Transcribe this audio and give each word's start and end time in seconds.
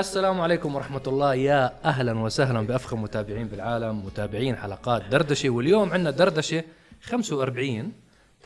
السلام 0.00 0.40
عليكم 0.40 0.74
ورحمة 0.74 1.02
الله. 1.06 1.34
يا 1.34 1.72
أهلا 1.84 2.18
وسهلا 2.18 2.66
بأفخم 2.66 3.02
متابعين 3.02 3.48
بالعالم 3.48 4.06
متابعين 4.06 4.56
حلقات 4.56 5.02
دردشة. 5.10 5.50
واليوم 5.50 5.92
عندنا 5.92 6.10
دردشة 6.10 6.64
45 7.02 7.92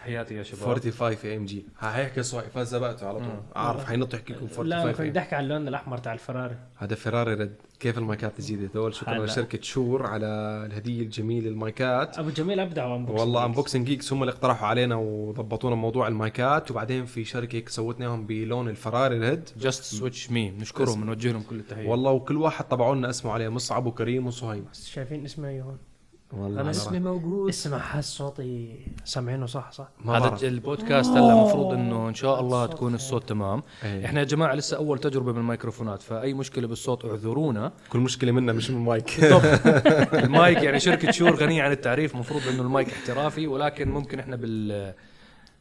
تحياتي 0.04 0.35
يا 0.35 0.43
شباب. 0.43 0.64
45 0.64 1.16
في 1.16 1.37
ام 1.37 1.45
جي 1.45 1.64
هيحكي 1.80 2.22
صوي 2.22 2.43
فسبقته 2.43 3.09
على 3.09 3.18
طول. 3.18 3.41
أعرف 3.57 3.84
حينط 3.84 4.14
يحكي 4.14 4.32
لكم 4.32 4.45
لا 4.45 4.57
45 4.57 4.93
كنت 4.93 5.12
في 5.12 5.19
احكي 5.19 5.34
عن 5.34 5.45
اللون 5.45 5.69
الأحمر 5.69 5.98
تاع 5.98 6.12
الفراري. 6.12 6.57
هذا 6.77 6.95
فيراري 6.95 7.34
رد. 7.34 7.55
كيف 7.80 7.98
المايكات 7.98 8.38
الجديده 8.38 8.73
دول؟ 8.75 8.95
شكرا. 8.95 9.27
لشركة 9.27 9.59
شور 9.62 10.06
على 10.06 10.27
الهدية 10.66 11.02
الجميلة 11.02 11.48
المايكات. 11.48 12.19
أبو 12.19 12.30
جميل 12.30 12.61
أبدع 12.61 12.87
وانبوكسنج 12.87 13.20
والله 13.20 13.45
انبوكسنج 13.45 13.87
جيكس 13.87 14.12
هم 14.12 14.23
اللي 14.23 14.32
اقترحوا 14.32 14.69
علينا 14.69 14.96
وضبطونا 14.96 15.75
موضوع 15.75 16.09
المايكات. 16.09 16.71
وبعدين 16.71 17.05
في 17.05 17.25
شركة 17.25 17.57
هيك 17.57 17.68
سوتناهم 17.68 18.27
بلون 18.27 18.68
الفراري 18.68 19.18
ريد. 19.18 19.51
جاست 19.57 19.82
سويتش 19.82 20.30
مي 20.30 20.51
بنشكرهم 20.51 21.01
بنوجه 21.01 21.32
لهم 21.32 21.43
كل 21.43 21.57
التحية. 21.57 21.88
والله 21.88 22.10
وكل 22.10 22.37
واحد 22.37 22.68
طبعوا 22.68 22.95
لنا 22.95 23.10
اسمه 23.10 23.32
عليه 23.32 23.48
مصعب 23.48 23.87
وكريم 23.87 24.27
وصهيب 24.27 24.65
شايفين 24.73 25.24
اسمي 25.24 25.62
هون. 25.62 25.79
والله 26.38 26.61
أنا 26.61 26.61
على 26.61 26.70
اسمي. 26.70 26.98
موجود. 27.01 27.48
اسمع 27.48 27.79
حس 27.79 28.16
صوتي. 28.16 28.77
سامعينه 29.05 29.47
صح 29.47 29.73
صح. 29.73 29.88
هذا. 30.09 30.48
البودكاست 30.48 31.10
هلا 31.10 31.33
المفروض 31.33 31.73
إنه 31.73 32.09
إن 32.09 32.15
شاء 32.15 32.41
الله 32.41 32.65
الصوت 32.65 32.77
تكون. 32.77 32.95
الصوت 32.95 33.29
تمام. 33.29 33.62
إيه. 33.84 34.05
إحنا 34.07 34.20
يا 34.20 34.24
جماعة 34.24 34.55
لسه 34.55 34.77
أول 34.77 34.98
تجربة 34.98 35.33
بالميكروفونات 35.33 36.02
فأي 36.02 36.34
مشكلة 36.34 36.66
بالصوت 36.66 37.05
اعذرونا. 37.05 37.73
كل 37.91 37.98
مشكلة 37.98 38.33
منا 38.33 38.52
مش 38.52 38.70
من 38.70 38.77
ال 38.77 38.86
mic. 38.86 39.24
ال 40.24 40.34
mic 40.34 40.62
يعني 40.62 40.80
شركة 40.80 41.10
شور 41.10 41.34
غنية 41.37 41.62
عن 41.62 41.73
التعريف 41.73 42.15
المفروض 42.15 42.43
إنه 42.48 42.62
المايك 42.62 42.88
احترافي 42.93 43.46
ولكن 43.46 43.88
ممكن 43.91 44.19
إحنا 44.19 44.37
بال 44.37 44.95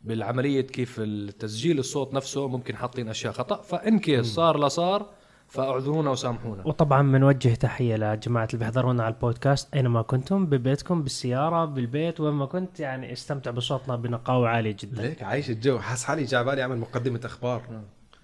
بالعملية 0.04 0.62
كيف 0.62 0.96
التسجيل 1.00 1.80
الصوت 1.80 2.14
نفسه 2.14 2.48
ممكن 2.48 2.76
حاطين 2.76 3.10
أشياء 3.10 3.34
خطأ. 3.34 3.62
ف 3.62 3.75
in 3.75 4.00
case 4.00 4.26
صار 4.26 4.58
لا 4.58 4.68
صار 4.68 5.10
فأعذرونا 5.54 6.10
وسامحونا. 6.10 6.68
وطبعا 6.68 7.12
بنوجه 7.12 7.56
تحية 7.56 7.96
لجماعة 7.96 8.46
اللي 8.46 8.58
بيحضرونا 8.58 9.04
على 9.04 9.14
البودكاست 9.14 9.74
أينما 9.74 10.02
كنتم 10.02 10.46
ببيتكم 10.46 11.04
بالسيارة 11.04 11.66
بالبيت 11.66 12.20
وين 12.20 12.34
ما 12.34 12.46
كنت. 12.46 12.80
يعني 12.80 13.14
استمتع 13.14 13.52
بصوتنا 13.52 13.96
بنقاوه 13.96 14.50
عاليه 14.50 14.76
جدا. 14.80 15.02
ليك 15.02 15.24
عايش 15.24 15.50
الجو. 15.50 15.80
حاس 15.80 16.04
حالي 16.04 16.24
جاي 16.24 16.44
بالي 16.44 16.62
أعمل 16.62 16.78
مقدمة 16.78 17.20
أخبار. 17.26 17.62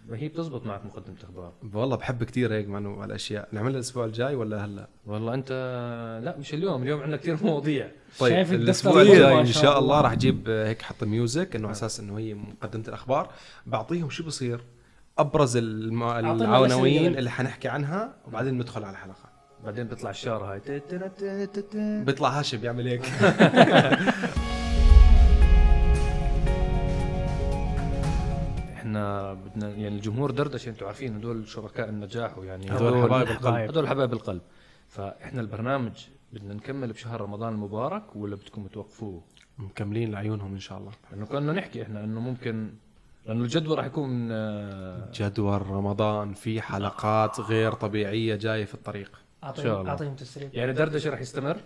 ما 0.09 0.17
هي 0.17 0.27
بتزبط 0.27 0.65
معك 0.65 0.85
مقدمة 0.85 1.15
أخبار. 1.23 1.51
والله 1.73 1.95
بحب 1.95 2.23
كثير 2.23 2.53
هيك 2.53 2.67
مع 2.67 2.77
إنه 2.77 3.03
هالاشياء 3.03 3.47
نعملها 3.51 3.75
الأسبوع 3.75 4.05
الجاي 4.05 4.35
ولا 4.35 4.65
هلأ؟ 4.65 4.87
والله 5.05 5.33
أنت 5.33 5.51
لا 6.23 6.37
مش 6.37 6.53
اليوم. 6.53 6.83
اليوم 6.83 7.01
عندنا 7.01 7.17
كثير 7.17 7.37
مواضيع. 7.43 7.91
طيب 8.19 8.33
شايف 8.33 8.53
الأسبوع 8.53 9.01
الجاي 9.01 9.39
إن 9.39 9.45
شاء. 9.45 9.79
الله 9.79 10.01
راح 10.01 10.11
أجيب 10.11 10.49
هيك 10.49 10.81
حط 10.81 11.03
music 11.03 11.55
إنه 11.55 11.67
على 11.67 11.75
أساس 11.75 11.99
إنه 11.99 12.17
هي 12.17 12.33
مقدمة 12.33 12.83
الأخبار. 12.87 13.29
بعطيهم 13.65 14.09
شو 14.09 14.23
بصير؟ 14.23 14.61
أبرز 15.19 15.57
الم... 15.57 16.03
العناوين. 16.03 17.17
اللي 17.17 17.29
حنحكي 17.29 17.67
عنها 17.67 18.13
وبعدين 18.27 18.53
ندخل 18.57 18.83
على 18.83 18.91
الحلقة 18.91 19.29
بعدين 19.63 19.87
بيطلع 19.87 20.09
الشاره 20.09 20.53
هاي. 20.53 20.61
بيطلع 22.05 22.29
هاشم 22.29 22.57
بيعمل 22.57 22.87
هيك 22.87 23.05
إحنا 28.73 29.33
بدنا 29.33 29.69
يعني 29.69 29.95
الجمهور 29.95 30.31
دردشه 30.31 30.69
أنتم 30.69 30.85
عارفين 30.85 31.15
هدول 31.15 31.47
شركاء 31.47 31.89
النجاح 31.89 32.37
ويعني 32.37 32.71
هدول 32.71 33.03
حبايب 33.03 33.27
القلب. 33.27 33.69
هدول 33.69 33.87
حبايب 33.87 34.13
القلب 34.13 34.41
فإحنا 34.87 35.41
البرنامج 35.41 36.05
بدنا 36.33 36.53
نكمل 36.53 36.93
بشهر 36.93 37.21
رمضان 37.21 37.53
المبارك 37.53 38.15
ولا 38.15 38.35
بدكم 38.35 38.67
توقفوه؟ 38.67 39.23
مكملين 39.57 40.11
لعيونهم 40.11 40.53
إن 40.53 40.59
شاء 40.59 40.77
الله 40.77 40.91
لأنه 41.11 41.25
كنا 41.25 41.53
نحكي 41.53 41.83
إحنا 41.83 42.03
إنه 42.03 42.19
ممكن 42.19 42.73
لأنه 43.25 43.43
الجدول 43.43 43.77
راح 43.77 43.85
يكون 43.85 44.27
آه، 44.31 45.09
جدول 45.13 45.67
رمضان 45.67 46.33
في 46.33 46.61
حلقات 46.61 47.39
غير 47.39 47.71
طبيعية 47.71 48.35
جاية 48.35 48.65
في 48.65 48.73
الطريق. 48.73 49.11
شاء 49.11 49.49
اعطيهم 49.49 49.79
الله. 49.79 49.91
أعطيهم 49.91 50.15
تسريب. 50.15 50.49
يعني 50.53 50.73
دردشة 50.73 51.09
راح 51.09 51.21
يستمر؟ 51.21 51.57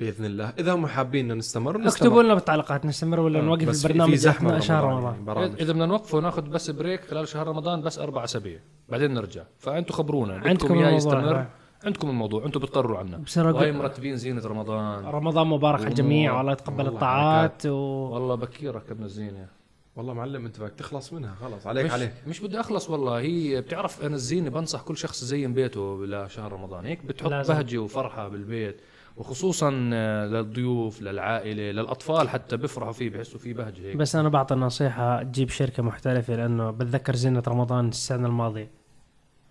بإذن 0.00 0.24
الله. 0.24 0.52
إذا 0.58 0.72
هم 0.72 0.86
حابين 0.86 1.32
نستمر 1.38 1.78
نستمر. 1.78 1.88
اكتبوا 1.88 2.22
لنا 2.22 2.34
بالتعليقات 2.34 2.86
نستمر 2.86 3.20
ولا 3.20 3.38
آه، 3.38 3.42
نوقف 3.42 3.84
البرنامج 3.84 4.10
في 4.10 4.16
زحمة 4.16 4.60
شهر 4.60 4.84
رمضان 4.84 4.96
رمضان 4.96 5.12
يعني 5.14 5.24
برامج. 5.24 5.60
إذا 5.60 5.72
بدنا 5.72 5.86
نوقفه 5.86 6.20
ناخذ 6.20 6.42
بس 6.42 6.70
بريك 6.70 7.04
خلال 7.04 7.28
شهر 7.28 7.46
رمضان 7.48 7.82
بس 7.82 7.98
أربع 7.98 8.24
أسابيع. 8.24 8.58
بعدين 8.88 9.14
نرجع. 9.14 9.42
فانتم 9.58 9.94
خبرونا. 9.94 10.34
عندكم 10.34 10.74
الموضوع 10.74 10.92
يستمر. 10.92 11.46
عندكم 11.84 12.08
الموضوع. 12.08 12.44
أنتم 12.46 12.60
بتقرروا 12.60 12.98
عنا 12.98 13.24
وهي 13.36 13.72
مرتبين 13.72 14.16
زينة 14.16 14.46
رمضان. 14.46 15.04
رمضان 15.04 15.46
مبارك 15.46 15.80
على 15.80 15.88
الجميع 15.88 16.36
والله 16.36 16.52
يتقبل 16.52 16.86
الطاعات 16.86 17.66
و... 17.66 17.76
والله 18.12 18.34
بكير 18.34 18.74
ركبنا 18.74 19.06
الزينة. 19.06 19.61
والله 19.96 20.14
معلم 20.14 20.44
انت 20.46 20.60
بدك 20.60 20.72
تخلص 20.72 21.12
منها. 21.12 21.34
خلص 21.34 21.66
عليك 21.66 21.86
مش 21.86 21.92
عليك. 21.92 22.12
مش 22.26 22.40
بدي 22.40 22.60
أخلص 22.60 22.90
والله. 22.90 23.18
هي 23.20 23.60
بتعرف 23.60 24.04
أنا 24.04 24.14
الزينة 24.14 24.50
بنصح 24.50 24.80
كل 24.82 24.96
شخص 24.96 25.22
يزين 25.22 25.54
بيته 25.54 26.06
لشهر 26.06 26.52
رمضان. 26.52 26.84
هيك 26.86 27.04
بتحط 27.04 27.30
لازم. 27.30 27.54
بهجة 27.54 27.78
وفرحة 27.78 28.28
بالبيت 28.28 28.80
وخصوصا 29.16 29.90
آه، 29.92 30.26
للضيوف 30.26 31.02
للعائلة 31.02 31.62
للأطفال 31.62 32.28
حتى 32.28 32.56
بيفرحوا 32.56 32.92
فيه 32.92 33.10
بحسوا 33.10 33.38
فيه 33.38 33.54
بهجة 33.54 33.80
هيك. 33.82 33.96
بس 33.96 34.16
أنا 34.16 34.28
بعطي 34.28 34.54
نصيحه 34.54 35.22
تجيب 35.22 35.48
شركة 35.48 35.82
محترفة 35.82 36.36
لأنه 36.36 36.70
بتذكر 36.70 37.16
زينة 37.16 37.42
رمضان 37.48 37.88
السنة 37.88 38.26
الماضية. 38.28 38.70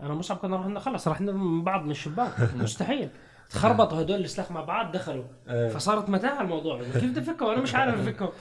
أنا 0.01 0.13
مصعب 0.13 0.37
كنا 0.37 0.55
رحنا 0.57 0.79
خلص 0.79 1.07
رح 1.07 1.21
نرمي 1.21 1.43
من 1.45 1.63
بعض 1.63 1.85
من 1.85 1.91
الشباك. 1.91 2.31
مستحيل. 2.55 3.09
تخربطوا 3.49 4.01
هدول 4.01 4.19
السلاخ 4.19 4.51
مع 4.51 4.61
بعض 4.61 4.91
دخلوا. 4.91 5.23
فصارت 5.69 6.09
متاهة 6.09 6.41
الموضوع. 6.41 6.81
كيف 6.83 7.05
بدي 7.05 7.19
افكه 7.19 7.53
أنا 7.53 7.61
مش 7.61 7.75
عارف 7.75 8.07
افكه 8.07 8.31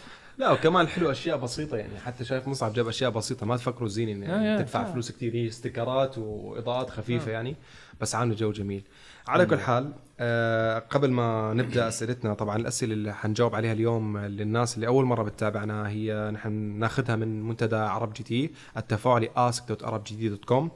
لا 0.40 0.50
وكمان 0.50 0.88
حلو 0.88 1.10
أشياء 1.10 1.36
بسيطة 1.36 1.76
يعني 1.76 1.98
حتى 1.98 2.24
شايف 2.24 2.48
مصعب 2.48 2.72
جاب 2.72 2.88
أشياء 2.88 3.10
بسيطة 3.10 3.46
ما 3.46 3.56
تفكروا 3.56 3.88
آه، 3.98 4.00
يعني 4.00 4.54
آه، 4.54 4.58
تدفع 4.58 4.80
آه. 4.80 4.92
فلوس 4.92 5.12
كثير 5.12 5.34
هي 5.34 5.48
استيكرات 5.48 6.18
وإضاءات 6.18 6.90
خفيفة 6.90 7.30
يعني 7.30 7.56
بس 8.00 8.14
عاملة 8.14 8.36
جو 8.36 8.52
جميل. 8.52 8.82
على 9.28 9.46
كل 9.46 9.58
حال 9.58 9.92
آه 10.20 10.78
قبل 10.78 11.10
ما 11.10 11.54
نبدأ 11.54 11.88
أسئلتنا 11.88 12.34
طبعا 12.34 12.56
الأسئلة 12.56 12.92
اللي 12.92 13.14
حنجاوب 13.14 13.54
عليها 13.54 13.72
اليوم 13.72 14.18
للناس 14.18 14.74
اللي 14.74 14.86
أول 14.86 15.04
مرة 15.04 15.22
بتتابعنا 15.22 15.88
هي 15.88 16.30
نحن 16.34 16.52
ناخذها 16.52 17.16
من 17.16 17.42
منتدى 17.42 17.76
عرب 17.76 18.12
جي 18.12 18.22
تي 18.22 18.50
التفاعلي 18.76 19.30
ask.arabgt.com 19.36 20.68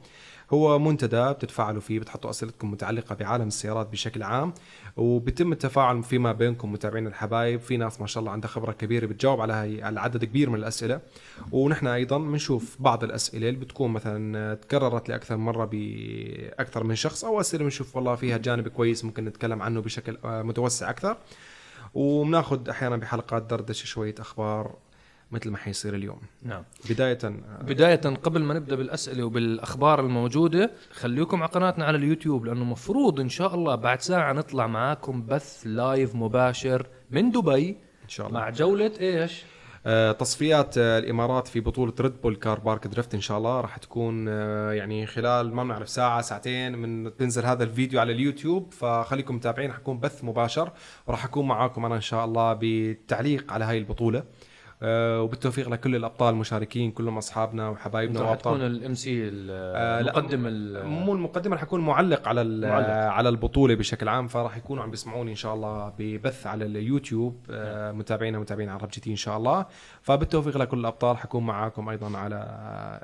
هو 0.53 0.79
منتدى 0.79 1.33
بتتفاعلوا 1.33 1.81
فيه 1.81 1.99
بتحطوا 1.99 2.29
أسئلتكم 2.29 2.71
متعلقة 2.71 3.15
بعالم 3.15 3.47
السيارات 3.47 3.87
بشكل 3.87 4.23
عام 4.23 4.53
وبيتم 4.97 5.51
التفاعل 5.51 6.03
فيما 6.03 6.31
بينكم 6.31 6.71
متابعين 6.71 7.07
الحبايب. 7.07 7.59
في 7.59 7.77
ناس 7.77 8.01
ما 8.01 8.07
شاء 8.07 8.21
الله 8.21 8.31
عندها 8.31 8.49
خبرة 8.49 8.71
كبيرة 8.71 9.05
بتجاوب 9.05 9.41
على 9.41 9.53
هي 9.53 9.83
على 9.83 9.99
عدد 9.99 10.25
كبير 10.25 10.49
من 10.49 10.59
الأسئلة. 10.59 11.01
ونحن 11.51 11.87
أيضا 11.87 12.17
بنشوف 12.17 12.77
بعض 12.79 13.03
الأسئلة 13.03 13.49
اللي 13.49 13.59
بتكون 13.59 13.91
مثلا 13.91 14.53
تكررت 14.53 15.09
لأكثر 15.09 15.37
مرة 15.37 15.69
بأكثر 15.71 16.83
من 16.83 16.95
شخص 16.95 17.25
أو 17.25 17.39
أسئلة 17.39 17.63
بنشوف 17.63 17.95
والله 17.95 18.15
فيها 18.15 18.37
جانب 18.37 18.67
كويس 18.67 19.05
ممكن 19.05 19.25
نتكلم 19.25 19.61
عنه 19.61 19.81
بشكل 19.81 20.17
متوسع 20.23 20.89
أكثر. 20.89 21.17
وبناخذ 21.93 22.69
أحيانا 22.69 22.97
بحلقات 22.97 23.43
دردشة 23.43 23.85
شوية 23.85 24.15
أخبار 24.19 24.75
مثل 25.31 25.49
ما 25.49 25.57
حيصير 25.57 25.95
اليوم. 25.95 26.19
نعم. 26.43 26.63
بداية 26.89 27.17
آه، 27.23 27.63
بداية 27.63 27.95
قبل 27.95 28.43
ما 28.43 28.53
نبدأ 28.53 28.75
بالأسئلة 28.75 29.23
وبالأخبار 29.23 29.99
الموجودة 29.99 30.71
خليكم 30.91 31.43
على 31.43 31.51
قناتنا 31.51 31.85
على 31.85 31.97
اليوتيوب 31.97 32.45
لأنه 32.45 32.63
مفروض 32.63 33.19
إن 33.19 33.29
شاء 33.29 33.55
الله 33.55 33.75
بعد 33.75 34.01
ساعة 34.01 34.33
نطلع 34.33 34.67
معاكم 34.67 35.25
بث 35.25 35.61
لايف 35.65 36.15
مباشر 36.15 36.87
من 37.11 37.31
دبي 37.31 37.69
إن 38.03 38.09
شاء 38.09 38.27
الله. 38.27 38.39
مع 38.39 38.49
جولة 38.49 38.91
إيش؟ 38.99 39.43
آه، 39.87 40.11
تصفيات 40.11 40.77
آه، 40.77 40.99
الإمارات 40.99 41.47
في 41.47 41.59
بطولة 41.59 41.93
Red 41.99 42.21
Bull 42.21 42.35
Car 42.35 42.59
Park 42.59 42.87
Drift 42.87 43.13
إن 43.13 43.21
شاء 43.21 43.37
الله. 43.37 43.61
راح 43.61 43.77
تكون 43.77 44.25
آه، 44.29 44.71
يعني 44.71 45.05
خلال 45.05 45.55
ما 45.55 45.63
بنعرف 45.63 45.89
ساعة 45.89 46.21
ساعتين 46.21 46.77
من 46.77 47.09
بنزل 47.09 47.45
هذا 47.45 47.63
الفيديو 47.63 47.99
على 47.99 48.11
اليوتيوب. 48.11 48.73
فخليكم 48.73 49.35
متابعين 49.35 49.73
حكون 49.73 49.99
بث 49.99 50.23
مباشر 50.23 50.71
وراح 51.07 51.25
أكون 51.25 51.47
معاكم 51.47 51.85
أنا 51.85 51.95
إن 51.95 52.01
شاء 52.01 52.25
الله 52.25 52.53
بالتعليق 52.53 53.53
على 53.53 53.65
هاي 53.65 53.77
البطولة. 53.77 54.23
وبالتوفيق 54.81 55.69
لكل 55.69 55.95
الأبطال 55.95 56.33
المشاركين 56.33 56.91
كلهم 56.91 57.17
أصحابنا 57.17 57.69
وحبايبنا 57.69 58.19
راح 58.21 58.35
تكون 58.35 58.51
وابطال 58.51 58.71
ال 58.71 58.82
M 58.82 58.93
C 58.93 59.27
آه، 59.49 59.99
المقدم 59.99 60.47
ال- 60.47 60.85
مو 60.85 61.13
المقدم 61.13 61.53
رح 61.53 61.63
يكون 61.63 61.81
معلق 61.81 62.27
على 62.27 62.43
معلق. 62.43 62.87
على 62.89 63.29
البطولة 63.29 63.75
بشكل 63.75 64.07
عام 64.07 64.27
فراح 64.27 64.57
يكونوا 64.57 64.83
عم 64.83 64.91
بيسمعوني 64.91 65.31
إن 65.31 65.35
شاء 65.35 65.53
الله 65.53 65.93
ببث 65.99 66.47
على 66.47 66.65
اليوتيوب. 66.65 67.45
آه، 67.51 67.91
متابعينا 67.91 68.39
متابعين 68.39 68.69
عرب 68.69 68.89
جي 68.89 69.01
تي 69.01 69.11
إن 69.11 69.15
شاء 69.15 69.37
الله. 69.37 69.65
فبالتوفيق 70.01 70.57
لكل 70.57 70.79
الأبطال 70.79 71.17
حكون 71.17 71.45
معاكم 71.45 71.89
أيضا 71.89 72.17
على 72.17 72.35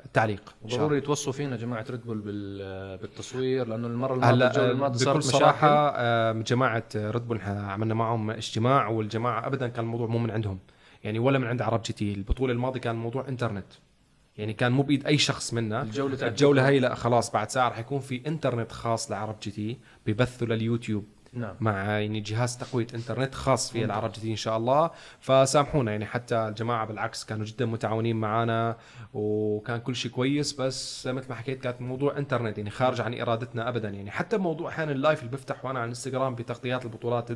التعليق 0.04 0.54
ضروري 0.66 0.98
يتوصوا 0.98 1.32
فينا 1.32 1.56
جماعة 1.56 1.84
ريد 1.90 2.04
بول 2.06 2.18
بال- 2.18 2.98
بالتصوير 2.98 3.66
لأنه 3.68 3.86
المرة 3.86 4.14
الماضية 4.14 4.30
هلا 4.34 4.46
الجولة 4.50 4.68
آه، 4.68 4.72
الماضية 4.72 5.04
بكل 5.10 5.22
صارت 5.22 5.42
صراحة 5.42 5.92
آه، 5.96 6.32
جماعة 6.32 6.84
ريد 6.96 7.28
بول 7.28 7.40
عملنا 7.46 7.94
معهم 7.94 8.30
اجتماع 8.30 8.88
والجماعة 8.88 9.46
ابدا 9.46 9.68
كان 9.68 9.84
الموضوع 9.84 10.06
مو 10.06 10.18
من 10.18 10.30
عندهم. 10.30 10.58
يعني 11.04 11.18
ولا 11.18 11.38
من 11.38 11.46
عند 11.46 11.62
عرب 11.62 11.82
جي 11.82 11.92
تي. 11.92 12.12
البطولة 12.12 12.52
الماضية 12.52 12.80
كان 12.80 12.96
موضوع 12.96 13.28
إنترنت. 13.28 13.66
يعني 14.36 14.52
كان 14.52 14.72
مو 14.72 14.82
بايد 14.82 15.06
أي 15.06 15.18
شخص 15.18 15.54
منا. 15.54 15.82
الجولة 15.82 16.26
الجولة 16.26 16.68
هي 16.68 16.78
لا 16.78 16.94
خلاص 16.94 17.30
بعد 17.32 17.50
ساعة 17.50 17.68
رح 17.68 17.78
يكون 17.78 18.00
في 18.00 18.22
إنترنت 18.26 18.72
خاص 18.72 19.10
لعرب 19.10 19.36
جي 19.42 19.50
تي 19.50 19.78
ببثوا 20.06 20.46
لليوتيوب. 20.46 21.04
نعم. 21.32 21.54
مع 21.60 21.98
يعني 21.98 22.20
جهاز 22.20 22.56
تقوية 22.58 22.86
إنترنت 22.94 23.34
خاص 23.34 23.72
في 23.72 23.84
عرب 23.84 24.12
جي 24.12 24.21
تي 24.21 24.30
إن 24.30 24.36
شاء 24.36 24.56
الله. 24.56 24.90
فسامحونا 25.20 25.90
يعني 25.92 26.06
حتى 26.06 26.48
الجماعة 26.48 26.86
بالعكس 26.86 27.24
كانوا 27.24 27.46
جدا 27.46 27.66
متعاونين 27.66 28.16
معنا 28.16 28.76
وكان 29.14 29.80
كل 29.80 29.96
شيء 29.96 30.10
كويس 30.10 30.52
بس 30.52 31.06
مثل 31.06 31.28
ما 31.28 31.34
حكيت 31.34 31.60
كانت 31.60 31.80
موضوع 31.80 32.18
إنترنت 32.18 32.58
يعني 32.58 32.70
خارج 32.70 33.00
عن 33.00 33.20
إرادتنا 33.20 33.68
ابدا. 33.68 33.88
يعني 33.88 34.10
حتى 34.10 34.36
موضوع 34.38 34.68
أحيانا 34.68 34.92
ال 34.92 34.97
live 34.97 35.18
اللي 35.18 35.30
بفتح 35.30 35.64
وأنا 35.64 35.78
على 35.78 35.84
الإنستغرام 35.84 36.34
بتغطيات 36.34 36.84
البطولات 36.84 37.30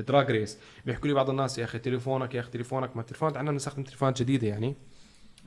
ال 0.00 0.06
drag 0.06 0.30
race 0.30 0.58
بيحكوا 0.86 1.08
لي 1.08 1.14
بعض 1.14 1.30
الناس 1.30 1.58
يا 1.58 1.64
أخي 1.64 1.78
تليفونك 1.78 2.34
يا 2.34 2.40
أخي 2.40 2.50
تليفونك 2.50 2.96
ما 2.96 3.02
تليفونات 3.02 3.36
عندنا 3.36 3.52
بنستخدم 3.52 3.82
تليفونات 3.82 4.22
جديدة 4.22 4.46
يعني. 4.46 4.74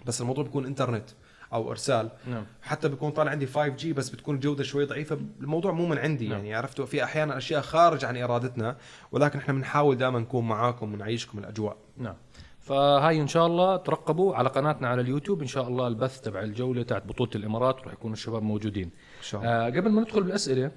بس 0.05 0.21
الموضوع 0.21 0.43
بيكون 0.43 0.65
إنترنت. 0.65 1.09
أو 1.55 1.71
إرسال. 1.71 2.09
نعم. 2.27 2.43
حتى 2.61 2.89
بيكون 2.89 3.11
طالع 3.11 3.31
عندي 3.31 3.45
5 3.45 3.67
G 3.67 3.93
بس 3.93 4.09
بتكون 4.09 4.35
الجوده 4.35 4.63
شوي 4.63 4.85
ضعيفة. 4.85 5.17
الموضوع 5.41 5.71
مو 5.71 5.85
من 5.85 5.97
عندي 5.97 6.27
نعم. 6.27 6.37
يعني 6.37 6.55
عرفتوا؟ 6.55 6.85
في 6.85 7.03
أحيانا 7.03 7.37
أشياء 7.37 7.61
خارج 7.61 8.05
عن 8.05 8.17
إرادتنا 8.17 8.77
ولكن 9.11 9.39
إحنا 9.39 9.53
بنحاول 9.53 9.97
دائما 9.97 10.19
نكون 10.19 10.47
معاكم 10.47 10.93
ونعيشكم 10.93 11.39
الأجواء. 11.39 11.77
نعم. 11.97 12.15
فهاي 12.59 13.21
إن 13.21 13.27
شاء 13.27 13.47
الله 13.47 13.77
ترقبوا 13.77 14.35
على 14.35 14.49
قناتنا 14.49 14.87
على 14.87 15.01
اليوتيوب. 15.01 15.41
إن 15.41 15.47
شاء 15.47 15.67
الله 15.67 15.87
البث 15.87 16.21
تبع 16.21 16.41
الجولة 16.41 16.83
تاعت 16.83 17.05
بطولة 17.05 17.31
الإمارات 17.35 17.83
راح 17.83 17.93
يكونوا 17.93 18.13
الشباب 18.13 18.43
موجودين. 18.43 18.85
إن 19.17 19.23
شاء 19.23 19.41
الله. 19.41 19.51
آه 19.51 19.65
قبل 19.65 19.89
ما 19.89 20.01
ندخل 20.01 20.23
بالأسئلة 20.23 20.71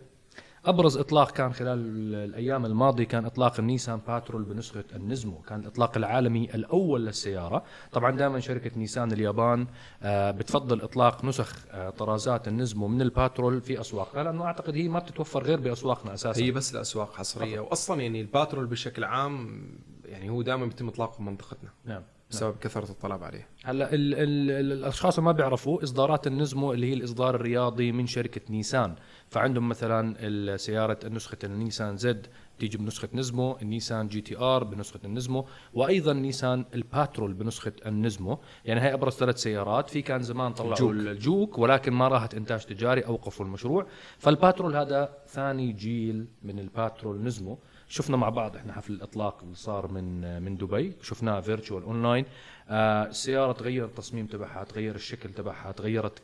أبرز 0.69 0.97
إطلاق 0.97 1.31
كان 1.31 1.53
خلال 1.53 1.79
الأيام 2.15 2.67
الماضية 2.67 3.05
كان 3.05 3.25
إطلاق 3.25 3.61
النيسان 3.61 4.00
باترول 4.06 4.43
بنسخة 4.43 4.85
النزمو 4.94 5.38
كان 5.38 5.61
الإطلاق 5.61 5.97
العالمي 5.97 6.55
الأول 6.55 7.06
للسيارة. 7.06 7.62
طبعا 7.93 8.11
دائما 8.11 8.41
شركة 8.41 8.70
نيسان 8.76 9.12
اليابان 9.12 9.67
آه 10.03 10.31
بتفضل 10.31 10.81
إطلاق 10.82 11.25
نسخ 11.25 11.67
آه 11.70 11.91
طرازات 11.91 12.49
النزمو 12.49 12.88
من 12.88 13.03
الباترول 13.03 13.61
في 13.61 13.81
أسواقها 13.81 14.23
لأنه 14.23 14.44
أعتقد 14.44 14.75
هي 14.76 14.88
ما 14.88 14.99
بتتوفر 14.99 15.43
غير 15.43 15.61
بأسواقنا 15.61 16.15
أساسا. 16.15 16.43
هي 16.43 16.50
بس 16.50 16.75
الاسواق 16.75 17.14
حصرية. 17.14 17.61
واصلا 17.61 18.03
يعني 18.03 18.21
الباترول 18.21 18.67
بشكل 18.67 19.05
عام 19.05 19.62
يعني 20.05 20.31
هو 20.31 20.43
دائما 20.43 20.67
بيتم 20.67 20.88
إطلاقه 20.88 21.12
في 21.12 21.23
منطقتنا. 21.23 21.71
نعم. 21.85 22.03
بسبب 22.31 22.57
كثرة 22.61 22.91
الطلب 22.91 23.25
عليه. 23.25 23.49
هلا 23.65 23.95
ال 23.95 24.15
ال 24.15 24.51
ال 24.51 24.73
الأشخاص 24.73 25.19
اللي 25.19 25.27
ما 25.27 25.33
بيعرفوا 25.33 25.85
إصدارات 25.85 26.27
النزمو 26.27 26.73
اللي 26.73 26.91
هي 26.91 26.95
الإصدار 26.95 27.35
الرياضي 27.35 27.93
من 27.93 28.07
شركة 28.07 28.41
نيسان. 28.51 28.95
فعندهم 29.29 29.69
مثلا 29.69 30.57
سيارة 30.57 30.99
نسخة 31.09 31.39
النيسان 31.45 31.97
زد 31.97 32.27
تيجي 32.59 32.79
بنسخة 32.79 33.09
نزمو 33.15 33.59
النيسان 33.63 34.09
جي 34.09 34.21
تي 34.21 34.39
آر 34.39 34.65
بنسخة 34.65 35.01
النزمو 35.05 35.47
وأيضا 35.75 36.13
نيسان 36.13 36.65
الباترول 36.75 37.33
بنسخة 37.33 37.73
النزمو. 37.87 38.39
يعني 38.65 38.81
هي 38.81 38.95
أبرز 38.95 39.13
ثلاث 39.13 39.37
سيارات. 39.37 39.91
في 39.91 40.03
كان 40.03 40.23
زمان 40.23 40.53
طلعوا 40.53 40.75
جوك. 40.75 40.91
الجوك 40.93 41.59
ولكن 41.59 41.93
ما 41.93 42.09
راحت 42.09 42.35
إنتاج 42.35 42.65
تجاري 42.65 43.01
أوقفوا 43.01 43.47
المشروع. 43.47 43.87
فالباترول 44.19 44.77
هذا 44.77 45.15
ثاني 45.29 45.73
جيل 45.73 46.27
من 46.43 46.59
الباترول 46.59 47.23
نزمو. 47.23 47.59
شفنا 47.88 48.17
مع 48.17 48.29
بعض 48.29 48.56
إحنا 48.56 48.73
حفل 48.73 48.93
الإطلاق 48.93 49.38
اللي 49.43 49.55
صار 49.55 49.93
من 49.93 50.43
من 50.43 50.56
دبي 50.56 50.93
شفناه 51.02 51.40
virtual 51.41 51.83
online 51.83 52.25
آه 52.69 53.06
السيارة 53.06 53.52
تغير 53.52 53.85
التصميم 53.85 54.26
تبعها 54.26 54.64
تغير 54.64 54.94
الشكل 54.94 55.32
تبعها 55.32 55.73
تغيرت 55.73 56.23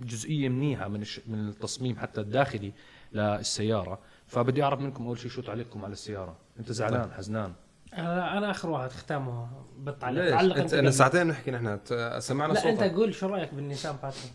جزئية 0.00 0.48
منيحة 0.48 0.88
من 0.88 1.02
الش... 1.02 1.20
من 1.26 1.48
التصميم 1.48 1.96
حتى 1.98 2.20
الداخلي 2.20 2.72
للسيارة. 3.12 3.98
فبدي 4.26 4.62
أعرف 4.62 4.80
منكم 4.80 5.06
أول 5.06 5.18
شيء 5.18 5.30
شو 5.30 5.42
تعليقكم 5.42 5.84
على 5.84 5.92
السيارة. 5.92 6.36
أنت 6.58 6.72
زعلان 6.72 7.12
حزنان؟ 7.12 7.52
أنا 7.92 8.38
أنا 8.38 8.50
آخر 8.50 8.70
واحد 8.70 8.90
ختامه 8.90 9.48
بتعلق 9.78 10.22
ليش؟ 10.22 10.30
تعلق 10.30 10.56
أنت 10.56 10.74
انت. 10.74 10.88
ساعتين 10.88 11.26
نحكي 11.26 11.50
نحن. 11.50 11.78
سمعنا 12.18 12.52
لا 12.52 12.70
أنت 12.70 12.82
قول 12.82 13.14
شو 13.14 13.26
رأيك 13.26 13.54
بالنيسان 13.54 13.96
باترول 14.02 14.30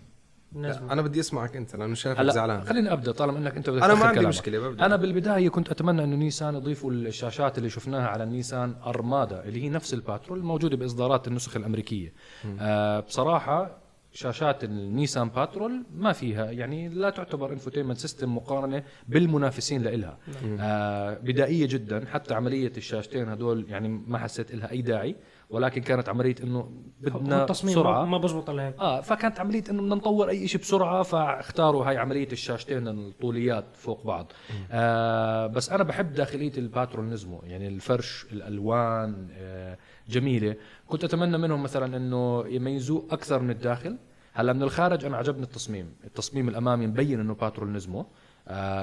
لا، 0.55 0.69
نزمو 0.69 0.93
أنا 0.93 1.01
بدي 1.01 1.19
أسمعك 1.19 1.55
أنت 1.55 1.75
لأنه 1.75 1.95
شايفك 1.95 2.21
زعلان. 2.29 2.61
خليني 2.63 2.93
أبدأ 2.93 3.11
طالما 3.11 3.37
إنك 3.37 3.57
أنت 3.57 3.69
بدك 3.69 3.83
أنا 3.83 3.93
ما 3.93 4.05
عندي. 4.05 4.25
مشكلة 4.25 4.59
ببدأ. 4.59 4.85
أنا 4.85 4.95
بالبداية 4.95 5.49
كنت 5.49 5.71
أتمنى 5.71 6.03
إنه 6.03 6.15
نيسان 6.15 6.55
يضيفوا 6.55 6.91
الشاشات 6.91 7.57
اللي 7.57 7.69
شفناها 7.69 8.07
على 8.07 8.23
النيسان 8.23 8.75
أرمادا 8.85 9.43
اللي 9.43 9.63
هي 9.63 9.69
نفس 9.69 9.93
الباترول 9.93 10.39
الموجودة 10.39 10.77
بإصدارات 10.77 11.27
النسخ 11.27 11.57
الأمريكية. 11.57 12.13
آه 12.59 12.99
بصراحة 12.99 13.81
شاشات 14.13 14.63
النيسان 14.63 15.29
باترول 15.29 15.83
ما 15.95 16.11
فيها 16.11 16.51
يعني 16.51 16.89
لا 16.89 17.09
تعتبر 17.09 17.53
infotainment 17.53 17.97
system 17.97 18.35
مقارنة 18.35 18.83
بالمنافسين 19.07 19.81
لإلها. 19.81 20.17
آه 20.59 21.13
بدائية 21.13 21.67
جدا 21.67 22.05
حتى 22.05 22.33
عملية 22.33 22.73
الشاشتين 22.77 23.29
هدول 23.29 23.65
يعني 23.69 23.87
ما 23.87 24.17
حسيت 24.17 24.55
لها 24.55 24.71
أي 24.71 24.81
داعي. 24.81 25.15
ولكن 25.51 25.81
كانت 25.81 26.09
عملية 26.09 26.35
إنه 26.43 26.71
بدنا 27.01 27.41
التصميم 27.41 27.75
سرعة. 27.75 28.05
ما- 28.05 28.17
بزبط 28.17 28.49
الا 28.49 28.67
هيك. 28.67 28.75
آه 28.79 29.01
فكانت 29.01 29.39
عملية 29.39 29.63
إنه 29.69 29.81
بدنا 29.81 29.95
نطور 29.95 30.29
أي 30.29 30.47
شيء 30.47 30.61
بسرعة 30.61 31.03
فاختاروا 31.03 31.85
هاي 31.85 31.97
عملية 31.97 32.27
الشاشتين 32.31 32.87
الطوليات 32.87 33.65
فوق 33.73 34.05
بعض. 34.07 34.31
آه 34.71 35.47
بس 35.47 35.69
أنا 35.69 35.83
بحب 35.83 36.13
داخلية 36.13 36.51
الباترول 36.57 37.05
نزمو 37.05 37.41
يعني 37.43 37.67
الفرش 37.67 38.25
الألوان 38.31 39.27
آه 39.33 39.77
جميلة. 40.09 40.55
كنت 40.87 41.03
أتمنى 41.03 41.37
منهم 41.37 41.63
مثلا 41.63 41.97
إنه 41.97 42.47
يميزوه 42.47 43.07
أكثر 43.11 43.39
من 43.39 43.49
الداخل. 43.49 43.97
هلأ 44.33 44.53
من 44.53 44.63
الخارج 44.63 45.05
أنا 45.05 45.17
عجبني 45.17 45.43
التصميم. 45.43 45.93
التصميم 46.03 46.49
الأمامي 46.49 46.87
مبين 46.87 47.19
إنه 47.19 47.33
باترول 47.33 47.71
نزمو 47.71 47.99
آه 47.99 48.05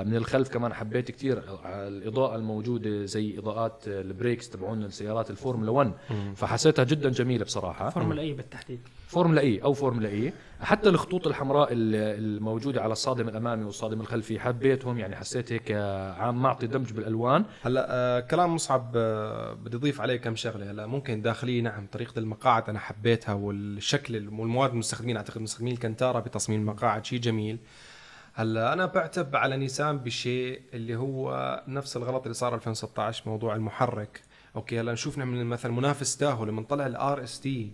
من 0.06 0.16
الخلف 0.16 0.49
كمان 0.49 0.75
حبيت 0.75 1.10
كثير 1.10 1.43
الإضاءة 1.66 2.37
الموجودة 2.37 3.05
زي 3.05 3.38
إضاءات 3.38 3.82
ال 3.87 3.95
brakes 3.95 4.49
تبعون 4.50 4.82
السيارات 4.84 5.31
الفورمولا 5.31 5.70
1 5.70 5.93
فحسيتها 6.37 6.84
جدا 6.84 7.08
جميلة 7.10 7.44
بصراحة. 7.44 7.90
فورمولا 7.90 8.22
اي 8.22 8.32
بالتحديد؟ 8.32 8.81
فورمولا 9.08 9.40
اي 9.40 9.62
أو 9.62 9.72
فورمولا 9.72 10.08
اي 10.08 10.32
حتى 10.60 10.88
الخطوط 10.88 11.26
الحمراء 11.26 11.69
ال- 11.72 11.94
الموجودة 12.37 12.82
على 12.82 12.93
الصادم 12.93 13.28
الأمامي 13.28 13.64
والصادم 13.64 14.00
الخلفي 14.00 14.40
حبيتهم 14.40 14.99
يعني 14.99 15.16
حسيت 15.16 15.52
هيك 15.52 15.62
آه، 15.70 16.12
عم 16.12 16.43
معطي 16.43 16.66
دمج 16.66 16.93
بالألوان. 16.93 17.44
هلأ 17.62 17.87
آه 17.90 18.20
كلام 18.20 18.55
مصعب 18.55 18.93
آه 18.96 19.52
بدي 19.52 19.76
أضيف 19.76 20.00
عليه 20.00 20.16
كم 20.16 20.37
شغلة. 20.37 20.70
هلأ 20.70 20.87
ممكن 20.87 21.22
داخلية 21.22 21.60
نعم 21.62 21.87
طريقة 21.93 22.19
المقاعد 22.19 22.69
أنا 22.69 22.78
حبيتها 22.78 23.32
والشكل 23.32 24.16
والمواد 24.28 24.70
المستخدمين. 24.70 25.16
أعتقد 25.16 25.40
مستخدمين 25.40 25.72
الكنتارا 25.75 26.20
بتصميم 26.20 26.60
المقاعد 26.60 27.05
شيء 27.05 27.19
جميل. 27.20 27.58
هلا 28.38 28.73
أنا 28.73 28.87
بعتب 28.87 29.37
على 29.37 29.56
نيسان 29.56 29.99
بشيء 29.99 30.62
اللي 30.75 30.96
هو 30.96 31.64
نفس 31.69 31.96
الغلط 31.96 32.23
اللي 32.23 32.35
صار 32.35 32.55
2016 32.55 33.23
موضوع 33.26 33.55
المحرك. 33.55 34.23
أوكي 34.56 34.81
هلا 34.81 34.93
نشوف 34.93 35.19
من 35.19 35.46
مثلا 35.46 35.73
منافس 35.73 36.17
تاهو 36.17 36.44
لما 36.44 36.62
طلع 36.62 36.87
ال 36.87 37.22
RST 37.22 37.72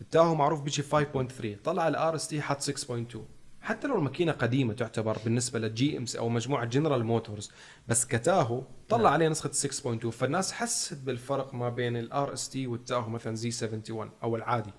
التاهو 0.00 0.34
معروف 0.34 0.60
بيجي 0.60 0.82
5.3 0.82 1.62
طلع 1.64 1.88
ال 1.88 2.14
RST 2.14 2.42
حط 2.42 2.62
6.2 2.62 3.18
حتى 3.60 3.88
لو 3.88 3.98
الماكينة 3.98 4.32
قديمة 4.32 4.74
تعتبر 4.74 5.18
بالنسبة 5.24 5.58
لل 5.58 5.98
GM 5.98 6.04
أو 6.18 6.28
مجموعة 6.28 6.64
جنرال 6.64 7.04
موتورز 7.04 7.50
بس 7.88 8.04
كتاهو 8.06 8.62
طلع 8.88 9.10
عليه 9.10 9.28
نسخة 9.28 9.50
6.2 9.98 10.08
فالناس 10.08 10.52
حست 10.52 10.98
بالفرق 11.04 11.54
ما 11.54 11.68
بين 11.68 11.96
ال 11.96 12.32
RST 12.32 12.66
والتاهو 12.66 13.10
مثلا 13.10 13.34
Z71 13.34 14.10
أو 14.22 14.36
العادي. 14.36 14.72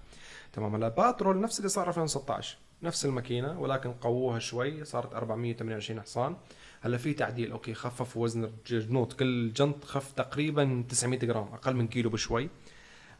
تمام 0.53 0.75
هلا 0.75 0.89
باترول 0.89 1.41
نفس 1.41 1.57
اللي 1.57 1.69
صار 1.69 1.87
2016 1.87 2.57
نفس 2.83 3.05
الماكينة 3.05 3.59
ولكن 3.59 3.93
قووها 3.93 4.39
شوي 4.39 4.85
صارت 4.85 5.13
428 5.13 6.01
حصان. 6.01 6.35
هلا 6.81 6.97
في 6.97 7.13
تعديل 7.13 7.51
أوكي 7.51 7.73
خففوا 7.73 8.23
وزن 8.23 8.51
الجنوط. 8.71 9.13
كل 9.13 9.53
جنط 9.53 9.83
خف 9.83 10.11
تقريبا 10.11 10.83
900 10.89 11.19
جرام 11.19 11.53
أقل 11.53 11.75
من 11.75 11.87
كيلو 11.87 12.09
بشوي. 12.09 12.49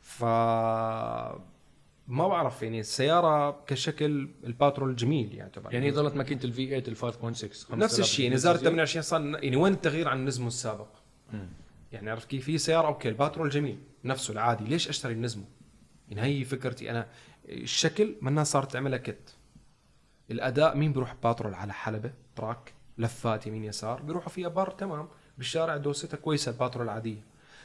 ف 0.02 0.24
ما 2.08 2.28
بعرف 2.28 2.64
يعني 2.64 2.80
السيارة 2.80 3.64
كشكل 3.68 4.30
الباترول 4.44 4.96
جميل 4.96 5.34
يعتبر. 5.34 5.74
يعني 5.74 5.92
ظلت 5.92 6.16
ماكينة 6.16 6.44
ال 6.44 6.82
V8 6.82 6.84
ال 6.88 6.98
5.6 7.36 7.76
نفس 7.76 8.00
الشيء 8.00 8.26
يعني 8.26 8.38
زادت 8.38 8.60
28 8.60 9.04
صار 9.04 9.22
يعني 9.44 9.56
وين 9.56 9.74
التغيير 9.74 10.08
عن 10.08 10.20
النزمو 10.20 10.48
السابق؟ 10.48 10.88
يعني 11.92 12.10
عرفت 12.10 12.30
كيف؟ 12.30 12.46
في 12.46 12.58
سيارة 12.58 12.88
أوكي 12.88 13.10
الباترول 13.10 13.50
جميل 13.50 13.80
نفسه 14.04 14.32
العادي. 14.32 14.64
ليش 14.64 14.90
أشتري 14.90 15.14
النزمو؟ 15.14 15.44
يعني 16.10 16.22
هي 16.22 16.44
فكرتي 16.44 16.92
أنا. 16.92 17.08
الشكل 17.50 18.16
ما 18.22 18.30
الناس 18.30 18.52
صارت 18.52 18.72
تعملها 18.72 18.98
kit. 18.98 19.36
الأداء 20.32 20.78
مين 20.78 20.94
بيروح 20.94 21.16
باترول 21.24 21.54
على 21.54 21.74
حلبة؟ 21.74 22.12
track 22.36 22.74
لفات 22.98 23.48
يمين 23.48 23.64
يسار. 23.64 24.02
بيروحوا 24.02 24.30
فيها 24.30 24.48
بر 24.50 24.72
تمام. 24.72 25.08
بالشارع 25.38 25.78
دوستها 25.78 26.18
كويسة 26.18 26.52
الباترول 26.52 26.86
العاديه 26.86 27.24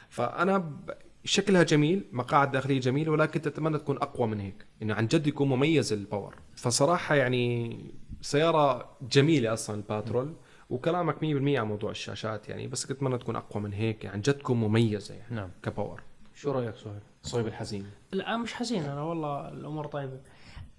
فأنا 0.08 0.58
ب... 0.58 0.90
شكلها 1.25 1.62
جميل 1.62 2.04
مقاعد 2.12 2.50
داخلية 2.52 2.80
جميلة 2.80 3.12
ولكن 3.12 3.42
تتمنى 3.42 3.78
تكون 3.78 3.96
أقوى 3.96 4.26
من 4.26 4.40
هيك. 4.40 4.66
انه 4.82 4.94
عن 4.94 5.06
جد 5.06 5.26
يكون 5.26 5.48
مميز 5.48 5.92
ال 5.92 5.98
power. 5.98 6.34
فصراحة 6.56 7.14
يعني 7.14 7.78
سيارة 8.20 8.96
جميلة 9.02 9.52
أصلا 9.52 9.76
الباترول 9.76 10.34
وكلامك 10.70 11.16
100% 11.16 11.22
على 11.22 11.64
موضوع 11.64 11.90
الشاشات 11.90 12.48
يعني 12.48 12.66
بس 12.66 12.86
كنت 12.86 12.96
اتمنى 12.96 13.18
تكون 13.18 13.36
أقوى 13.36 13.62
من 13.62 13.72
هيك. 13.72 14.06
عن 14.06 14.20
جد 14.20 14.34
تكون 14.34 14.56
مميزة 14.56 15.14
يعني 15.14 15.34
نعم. 15.34 15.50
ك 15.62 15.68
power. 15.68 16.02
شو 16.34 16.50
رأيك 16.50 16.76
سهيل؟ 16.76 17.00
صهيب 17.22 17.46
الحزين. 17.46 17.86
لا 18.12 18.36
مش 18.36 18.54
حزين 18.54 18.82
أنا 18.82 19.02
والله 19.02 19.48
الأمور 19.48 19.86
طيبة. 19.86 20.20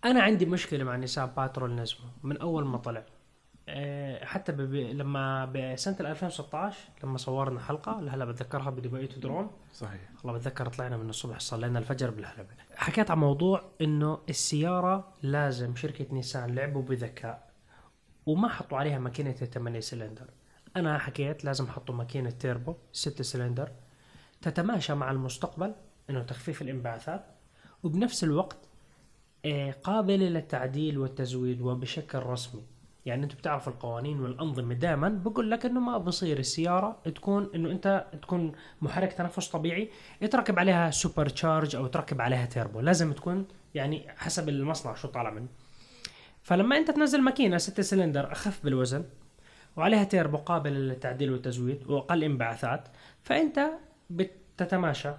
أنا 0.05 0.21
عندي 0.21 0.45
مشكلة 0.45 0.83
مع 0.83 0.95
نيسان 0.95 1.25
باترول 1.25 1.75
نزمو 1.75 2.05
من 2.23 2.37
أول 2.37 2.65
ما 2.65 2.77
طلع. 2.77 3.05
أه، 3.69 4.25
حتى 4.25 4.51
ب... 4.51 4.59
لما 4.73 5.45
بسنة 5.45 5.95
2016 5.99 6.77
لما 7.03 7.17
صورنا 7.17 7.59
حلقة 7.59 7.99
اللي 7.99 8.11
هلا 8.11 8.25
بتذكرها 8.25 8.69
بدبي 8.69 9.07
أوتودروم 9.07 9.51
صحيح. 9.73 10.01
والله 10.23 10.39
بتذكر 10.39 10.67
طلعنا 10.69 10.97
من 10.97 11.09
الصبح 11.09 11.39
صلينا 11.39 11.79
الفجر 11.79 12.09
بالحلبة 12.09 12.49
حكيت 12.75 13.11
عن 13.11 13.17
موضوع 13.17 13.63
إنه 13.81 14.19
السيارة 14.29 15.13
لازم 15.23 15.75
شركة 15.75 16.05
نيسان 16.11 16.55
لعبوا 16.55 16.81
بذكاء 16.81 17.49
وما 18.25 18.47
حطوا 18.49 18.77
عليها 18.77 18.99
ماكينة 18.99 19.35
الثمانية 19.41 19.79
سلندر 19.79 20.29
أنا 20.75 20.97
حكيت 20.97 21.45
لازم 21.45 21.65
أحطوا 21.65 21.95
ماكينة 21.95 22.29
تيربو 22.29 22.75
6 22.91 23.23
سلندر 23.23 23.71
تتماشى 24.41 24.93
مع 24.93 25.11
المستقبل 25.11 25.75
إنه 26.09 26.23
تخفيف 26.23 26.61
الانبعاثات 26.61 27.25
وبنفس 27.83 28.23
الوقت 28.23 28.66
آه، 29.45 29.71
قابله 29.71 30.29
للتعديل 30.29 30.97
والتزويد 30.97 31.61
وبشكل 31.61 32.19
رسمي. 32.19 32.61
يعني 33.05 33.23
أنتم 33.23 33.37
بتعرفوا 33.37 33.73
القوانين 33.73 34.19
والأنظمة 34.19 34.73
دائما. 34.73 35.09
بقول 35.09 35.51
لك 35.51 35.65
إنه 35.65 35.79
ما 35.79 35.97
بصير 35.97 36.39
السيارة 36.39 36.99
تكون 37.15 37.49
إنه 37.55 37.71
أنت 37.71 38.05
تكون 38.21 38.51
محرك 38.81 39.13
تنفس 39.13 39.47
طبيعي 39.49 39.89
يتركب 40.21 40.59
عليها 40.59 40.91
supercharge 40.91 41.75
أو 41.75 41.87
تركب 41.87 42.21
عليها 42.21 42.45
تيربو 42.45 42.79
لازم 42.79 43.13
تكون 43.13 43.45
يعني 43.75 44.07
حسب 44.17 44.49
المصنع 44.49 44.95
شو 44.95 45.07
طالع 45.07 45.29
منه. 45.29 45.47
فلما 46.41 46.77
أنت 46.77 46.91
تنزل 46.91 47.21
ماكينة 47.21 47.57
6 47.57 47.83
سلندر 47.83 48.31
أخف 48.31 48.63
بالوزن 48.63 49.05
وعليها 49.77 50.03
تيربو 50.03 50.37
قابل 50.37 50.73
للتعديل 50.73 51.31
والتزويد 51.31 51.87
وأقل 51.87 52.23
انبعاثات 52.23 52.87
فأنت 53.23 53.59
بتتماشى 54.09 55.11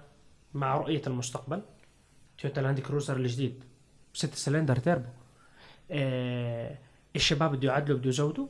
مع 0.53 0.77
رؤية 0.77 1.01
المستقبل. 1.07 1.61
تويوتا 2.37 2.59
لاند 2.61 2.79
كروزر 2.79 3.17
الجديد. 3.17 3.63
6 4.13 4.35
cylinder 4.35 4.75
turbo. 4.75 5.09
آه 5.91 6.77
الشباب 7.15 7.51
بده 7.51 7.67
يعدلوا 7.67 7.97
بده 7.97 8.09
يزودوا. 8.09 8.47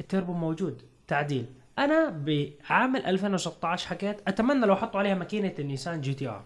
التيربو 0.00 0.32
موجود 0.32 0.82
تعديل. 1.06 1.46
أنا 1.78 2.08
بعام 2.10 2.96
2016 2.96 3.88
حكيت 3.88 4.28
أتمنى 4.28 4.66
لو 4.66 4.76
حطوا 4.76 5.00
عليها 5.00 5.14
ماكينة 5.14 5.54
النيسان 5.58 6.00
GTR. 6.00 6.44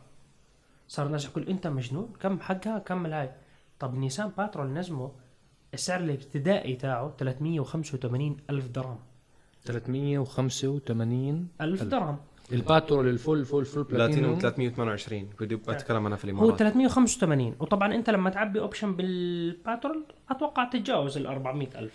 صار 0.88 1.06
الناس 1.06 1.24
يقول 1.24 1.48
أنت 1.48 1.66
مجنون؟ 1.66 2.12
كم 2.20 2.40
حقها؟ 2.40 2.78
كمل 2.78 3.12
هاي. 3.12 3.30
طب 3.78 3.94
نيسان 3.94 4.32
باترول 4.38 4.72
نزمو 4.72 5.12
السعر 5.74 6.00
الابتدائي 6.00 6.76
تاعه 6.76 7.14
385 7.18 8.36
ألف 8.50 8.66
درهم. 8.66 8.98
385 9.64 11.48
ألف. 11.60 11.82
درهم. 11.82 12.18
الباترول 12.52 13.08
ال 13.08 13.15
full 13.15 13.44
full 13.44 13.64
full 13.64 13.82
بلاتينوم. 13.84 14.34
بلاتينوم 14.34 14.38
328 14.38 15.28
بدي 15.40 15.56
بتكلم 15.56 16.06
أنا 16.06 16.16
في 16.16 16.24
هو 16.26 16.30
الامارات 16.30 16.58
385 16.58 17.54
وطبعا 17.60 17.94
أنت 17.94 18.10
لما 18.10 18.30
تعبي 18.30 18.60
option 18.60 18.96
بالباترول 18.96 20.04
أتوقع 20.30 20.64
تتجاوز 20.64 21.16
ال 21.16 21.26
400 21.26 21.68
ألف. 21.78 21.92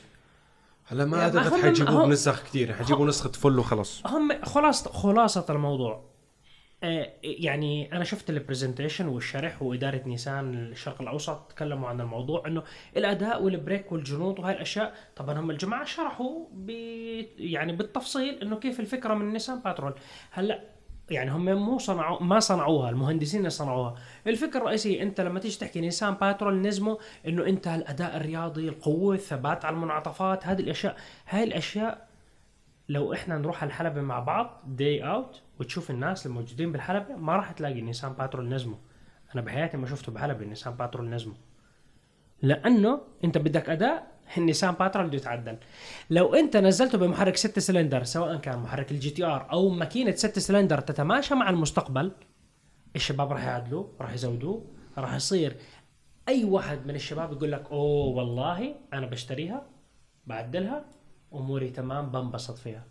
هلا 0.85 1.05
ما 1.05 1.17
يعني 1.17 1.37
اعتقد 1.39 1.81
هم- 1.89 2.05
بنسخ 2.09 2.43
كثير 2.43 2.73
حيجيبوا 2.73 3.07
نسخة 3.07 3.29
full 3.31 3.59
وخلص. 3.59 4.01
هم 4.07 4.29
خلاصة 4.43 4.89
خلاصة 4.91 5.45
الموضوع. 5.49 6.03
يعني 7.23 7.93
أنا 7.93 8.03
شفت 8.03 8.29
ال 8.29 8.35
presentation 8.35 9.07
والشرح 9.07 9.61
وإدارة 9.61 10.01
نيسان 10.05 10.53
الشرق 10.53 11.01
الأوسط 11.01 11.51
تكلموا 11.51 11.89
عن 11.89 12.01
الموضوع 12.01 12.47
إنه 12.47 12.63
الأداء 12.97 13.43
وال 13.43 13.57
brake 13.57 13.91
والجنوط 13.91 14.39
وهاي 14.39 14.53
الأشياء 14.53 14.93
طبعا 15.15 15.39
هم 15.39 15.51
الجماعة 15.51 15.85
شرحوا 15.85 16.45
ب 16.53 16.69
يعني 17.39 17.73
بالتفصيل 17.73 18.39
إنه 18.41 18.55
كيف 18.55 18.79
الفكرة 18.79 19.13
من 19.13 19.33
نيسان 19.33 19.59
باترول. 19.59 19.93
هلأ 20.31 20.63
يعني 21.09 21.31
هم 21.31 21.45
مو 21.45 21.77
صنعوا 21.77 22.23
ما 22.23 22.39
صنعوها 22.39 22.89
المهندسين 22.89 23.39
اللي 23.39 23.49
صنعوها. 23.49 23.95
الفكرة 24.27 24.59
الرئيسية 24.59 25.01
أنت 25.01 25.21
لما 25.21 25.39
تيجي 25.39 25.57
تحكي 25.57 25.81
نيسان 25.81 26.13
باترول 26.13 26.61
نزمو 26.61 26.97
إنه 27.27 27.45
أنت 27.45 27.67
الاداء 27.67 28.17
الرياضي 28.17 28.69
القوة 28.69 29.15
الثبات 29.15 29.65
على 29.65 29.75
المنعطفات 29.75 30.47
هذه 30.47 30.61
الأشياء 30.61 30.95
هاي 31.29 31.43
الأشياء 31.43 32.08
لو 32.89 33.13
إحنا 33.13 33.37
نروح 33.37 33.63
الحلبة 33.63 34.01
مع 34.01 34.19
بعض 34.19 34.63
day 34.67 35.03
out 35.03 35.41
وتشوف 35.59 35.91
الناس 35.91 36.25
الموجودين 36.25 36.71
بالحلبة 36.71 37.15
ما 37.15 37.35
راح 37.35 37.51
تلاقي 37.51 37.81
نيسان 37.81 38.13
باترول 38.13 38.49
نزمو. 38.49 38.77
أنا 39.35 39.41
بحياتي 39.41 39.77
ما 39.77 39.87
شفته 39.87 40.11
بحلبة 40.11 40.45
نيسان 40.45 40.73
باترول 40.73 41.09
نزمو. 41.09 41.33
لأنه 42.41 43.01
أنت 43.23 43.37
بدك 43.37 43.69
أداء 43.69 44.19
النيسان 44.37 44.71
باترول 44.73 45.07
بده 45.07 45.17
يتعدل. 45.17 45.57
لو 46.09 46.35
أنت 46.35 46.57
نزلته 46.57 46.97
بمحرك 46.97 47.37
6 47.37 47.59
سلندر 47.59 48.03
سواء 48.03 48.35
كان 48.37 48.59
محرك 48.59 48.91
ال 48.91 49.09
GTR 49.09 49.51
أو 49.51 49.69
ماكينة 49.69 50.11
6 50.11 50.41
سلندر 50.41 50.79
تتماشى 50.79 51.35
مع 51.35 51.49
المستقبل 51.49 52.11
الشباب 52.95 53.31
راح 53.31 53.45
يعدلوه 53.45 53.95
راح 54.01 54.13
يزودوه 54.13 54.65
راح 54.97 55.15
يصير 55.15 55.55
أي 56.27 56.43
واحد 56.43 56.87
من 56.87 56.95
الشباب 56.95 57.31
يقول 57.31 57.51
لك 57.51 57.71
أوه 57.71 58.15
والله 58.17 58.75
أنا 58.93 59.05
بشتريها 59.05 59.69
بعدلها. 60.27 60.85
أموري 61.33 61.69
تمام 61.69 62.09
بنبسط 62.09 62.57
فيها. 62.57 62.83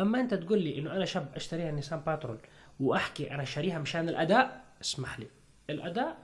أما 0.00 0.20
أنت 0.20 0.34
تقول 0.34 0.62
لي 0.62 0.78
إنه 0.78 0.96
أنا 0.96 1.04
شاب 1.04 1.28
أشتريها 1.34 1.70
نيسان 1.70 2.00
باترول 2.00 2.38
وأحكي 2.80 3.34
أنا 3.34 3.44
شاريها 3.44 3.78
مشان 3.78 4.08
الأداء 4.08 4.64
اسمح 4.80 5.20
لي. 5.20 5.26
الأداء 5.70 6.16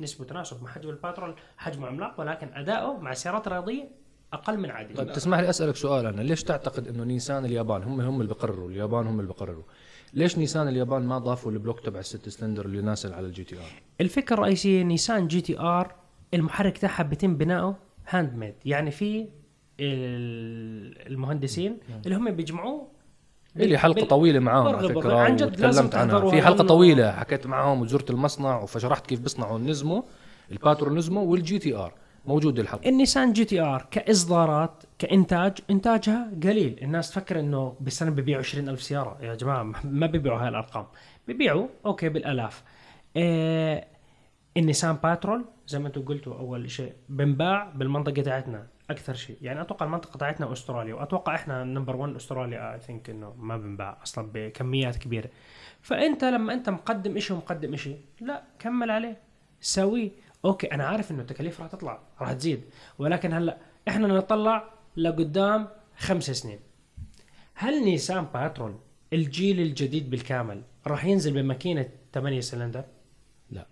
نسبة 0.00 0.24
تناسب 0.24 0.62
مع 0.62 0.70
حجم 0.70 0.90
الباترول 0.90 1.34
حجمه 1.56 1.86
عملاق 1.86 2.20
ولكن 2.20 2.48
أداؤه 2.54 3.00
مع 3.00 3.14
سيارات 3.14 3.48
رياضية 3.48 3.88
أقل 4.32 4.58
من 4.58 4.70
عادي. 4.70 4.94
طيب 4.94 5.12
تسمح 5.12 5.38
لي 5.38 5.50
أسألك 5.50 5.76
سؤال 5.76 6.06
أنا 6.06 6.20
ليش 6.20 6.42
تعتقد 6.42 6.88
إنه 6.88 7.04
نيسان 7.04 7.44
اليابان 7.44 7.82
هم 7.82 8.00
هم 8.00 8.20
اللي 8.20 8.34
بقرروا 8.34 8.70
اليابان 8.70 9.06
هم 9.06 9.20
اللي 9.20 9.32
بقرروا؟ 9.32 9.64
ليش 10.14 10.38
نيسان 10.38 10.68
اليابان 10.68 11.02
ما 11.02 11.18
ضافوا 11.18 11.52
ال 11.52 11.57
block 11.57 11.80
تبع 11.80 12.00
الست 12.00 12.28
سلندر 12.28 12.66
اللي 12.66 12.82
نازل 12.82 13.14
على 13.14 13.26
ال 13.26 13.44
GTR؟ 13.44 13.62
الفكرة 14.00 14.34
الرئيسية 14.34 14.82
نيسان 14.82 15.28
GTR 15.28 15.94
المحرك 16.34 16.78
تاعها 16.78 17.02
بيتم 17.02 17.36
بناؤه 17.36 17.76
hand 18.08 18.34
made 18.34 18.54
يعني 18.64 18.90
في 18.90 19.28
المهندسين 19.80 21.78
اللي 22.06 22.16
هم 22.16 22.30
بيجمعوه 22.30 22.88
لي 23.56 23.78
حلقة 23.78 24.06
طويلة 24.06 24.38
معاهم 24.38 24.66
على. 24.76 24.88
فكرة 24.88 25.16
عن 25.16 25.36
جد 25.36 25.46
وتكلمت 25.46 25.94
عنها. 25.94 26.30
في 26.30 26.42
حلقة 26.42 26.64
طويلة 26.64 27.12
حكيت 27.12 27.46
معاهم 27.46 27.80
وزرت 27.80 28.10
المصنع 28.10 28.62
وشرحت 28.62 29.06
كيف 29.06 29.20
بيصنعوا 29.20 29.58
النزمو 29.58 30.04
الباترول 30.52 30.94
نزمو 30.94 31.24
والجي 31.24 31.58
تي 31.58 31.74
آر. 31.74 31.94
موجود 32.26 32.58
الحلقة. 32.58 32.88
النيسان 32.88 33.32
GTR 33.32 33.86
كإصدارات 33.90 34.82
كإنتاج 34.98 35.58
إنتاجها 35.70 36.32
قليل. 36.42 36.78
الناس 36.82 37.10
تفكر 37.10 37.40
إنه 37.40 37.76
بالسنة 37.80 38.10
بيبيعوا 38.10 38.42
20 38.42 38.68
ألف 38.68 38.82
سيارة. 38.82 39.18
يا 39.22 39.34
جماعة 39.34 39.72
ما 39.84 40.06
بيبيعوا 40.06 40.38
هاي 40.38 40.48
الأرقام. 40.48 40.86
بيبيعوا 41.26 41.66
okay 41.86 42.08
بالألاف. 42.08 42.62
آه 43.16 43.84
النيسان 44.56 44.96
باترول 44.96 45.44
زي 45.66 45.78
ما 45.78 45.86
أنتم 45.88 46.02
قلتوا 46.02 46.38
أول 46.38 46.70
شيء 46.70 46.92
بنباع 47.08 47.72
بالمنطقة 47.74 48.22
تاعتنا. 48.22 48.66
أكثر 48.90 49.14
شيء. 49.14 49.36
يعني 49.42 49.60
أتوقع 49.60 49.86
المنطقة 49.86 50.18
تاعتنا 50.18 50.52
أستراليا 50.52 50.94
وأتوقع 50.94 51.34
إحنا 51.34 51.64
number 51.64 51.96
1 51.96 52.14
أستراليا 52.14 52.74
I 52.74 52.80
think 52.80 53.10
إنه 53.10 53.34
ما 53.38 53.56
بنباع 53.56 53.98
أصلا 54.02 54.30
بكميات 54.34 54.96
كبيرة. 54.96 55.30
فأنت 55.80 56.24
لما 56.24 56.52
أنت 56.52 56.68
مقدم 56.68 57.18
شيء 57.18 57.36
ومقدم 57.36 57.76
شيء 57.76 58.00
لا 58.20 58.42
كمل 58.58 58.90
عليه. 58.90 59.20
سويه 59.60 60.10
okay 60.44 60.66
أنا 60.66 60.86
عارف 60.86 61.10
إنه 61.10 61.20
التكاليف 61.20 61.60
راح 61.60 61.70
تطلع 61.70 62.00
راح 62.20 62.32
تزيد. 62.32 62.64
ولكن 62.98 63.32
هلأ 63.32 63.58
إحنا 63.88 64.08
نطلع 64.08 64.68
لقدام 64.96 65.68
خمس 65.96 66.30
سنين. 66.30 66.60
هل 67.54 67.84
نيسان 67.84 68.24
باترول 68.24 68.76
الجيل 69.12 69.60
الجديد 69.60 70.10
بالكامل 70.10 70.62
راح 70.86 71.04
ينزل 71.04 71.32
بماكينة 71.32 71.88
8 72.12 72.40
سلندر؟ 72.40 72.84
لا. 73.50 73.66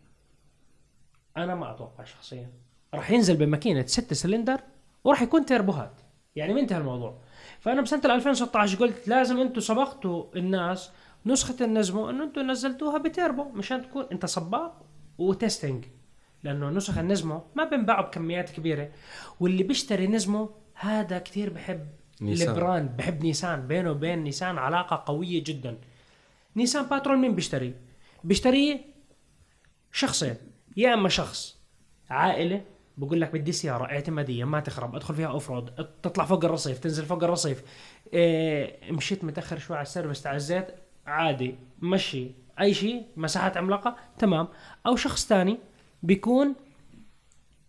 أنا 1.37 1.55
ما 1.55 1.71
أتوقع 1.71 2.05
شخصيا. 2.05 2.51
راح 2.95 3.11
ينزل 3.11 3.37
بماكينة 3.37 3.87
6 3.87 4.15
سلندر؟ 4.15 4.61
وراح 5.05 5.23
يكون 5.23 5.47
تيربوهات. 5.47 6.01
يعني 6.37 6.55
منتهى 6.55 6.79
الموضوع. 6.79 7.19
فأنا 7.61 7.81
بسنة 7.81 8.15
2016 8.15 8.79
قلت 8.79 9.09
لازم 9.09 9.41
أنتم 9.41 9.61
سبقتوا 9.61 10.37
الناس 10.37 10.91
نسخة 11.27 11.65
النزمو 11.65 12.11
انه 12.11 12.25
أنتم 12.25 12.51
نزلتوها 12.51 12.99
بتيربو 12.99 13.45
مشان 13.45 13.83
تكون 13.83 14.07
أنت 14.13 14.27
سباق 14.27 14.87
وتستنى. 15.19 15.85
لأنه 16.43 16.71
نسخ 16.71 16.99
النزمو 16.99 17.43
ما 17.55 17.65
بنباعوا 17.65 18.07
بكميات 18.07 18.51
كبيرة. 18.51 18.91
واللي 19.41 19.63
بيشتري 19.63 20.07
نزمو 20.07 20.51
هذا 20.75 21.19
كثير 21.19 21.51
بحب 21.51 21.87
نيسان. 22.21 22.49
ال 22.49 22.56
brand. 22.56 22.97
بحب 22.97 23.23
نيسان. 23.23 23.67
بينه 23.67 23.91
وبين 23.91 24.19
نيسان 24.19 24.59
علاقة 24.59 25.03
قوية 25.07 25.45
جدا. 25.45 25.79
نيسان 26.57 26.83
باترول 26.83 27.19
مين 27.19 27.35
بيشتريه 27.35 27.81
بيشتريه 28.25 28.81
شخصين. 29.93 30.37
يا 30.77 30.95
إما 30.95 31.09
شخص 31.09 31.59
عائلة 32.11 32.65
بقول 33.01 33.21
لك 33.21 33.33
بدي 33.33 33.53
سيارة 33.53 33.85
اعتمادية 33.85 34.45
ما 34.45 34.61
تخرب 34.61 34.95
ادخل 34.97 35.15
فيها 35.15 35.27
off 35.27 35.51
road 35.51 35.87
تطلع 36.03 36.25
فوق 36.25 36.45
الرصيف 36.45 36.79
تنزل 36.79 37.05
فوق 37.05 37.25
الرصيف. 37.25 37.63
إيه 38.13 38.93
مشيت 38.93 39.25
متأخر 39.25 39.59
شوي 39.59 39.77
على 39.77 39.83
السيرفس 39.83 40.23
تاع 40.23 40.35
الزيت 40.35 40.67
عادي 41.07 41.59
مشي. 41.79 42.31
أي 42.61 42.75
شيء 42.75 43.07
مساحات 43.17 43.57
عملاقة 43.57 43.97
تمام. 44.19 44.49
أو 44.87 44.97
شخص 44.97 45.27
ثاني 45.27 45.59
بيكون 46.03 46.55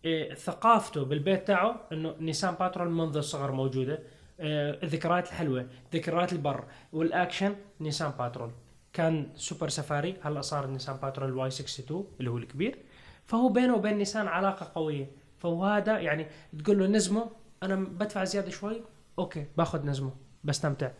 إيه 0.05 0.33
ثقافته 0.33 1.05
بالبيت 1.05 1.47
تاعه 1.47 1.87
إنه 1.91 2.15
نيسان 2.19 2.55
باترول 2.55 2.89
منذ 2.89 3.17
الصغر 3.17 3.51
موجودة. 3.51 3.99
إيه 4.39 4.83
الذكريات 4.83 5.27
الحلوة 5.27 5.67
ذكريات 5.93 6.33
البر 6.33 6.63
والأكشن 6.93 7.55
نيسان 7.79 8.11
باترول. 8.19 8.51
كان 8.93 9.29
super 9.35 9.69
safari 9.69 10.15
هلأ 10.21 10.41
صار 10.41 10.67
نيسان 10.67 10.95
باترول 10.95 11.33
Y62 11.33 12.05
اللي 12.19 12.31
هو 12.31 12.37
الكبير. 12.37 12.77
فهو 13.25 13.49
بينه 13.49 13.75
وبين 13.75 13.97
نيسان 13.97 14.27
علاقة 14.27 14.71
قوية. 14.75 15.20
فهو 15.41 15.65
هذا 15.65 15.99
يعني 15.99 16.27
تقول 16.63 16.79
له 16.79 16.87
نزمو 16.87 17.29
أنا 17.63 17.75
بدفع 17.75 18.23
زيادة 18.23 18.49
شوي؟ 18.49 18.81
okay 19.19 19.45
باخذ 19.57 19.85
نزمو 19.85 20.11
بستمتع. 20.43 20.91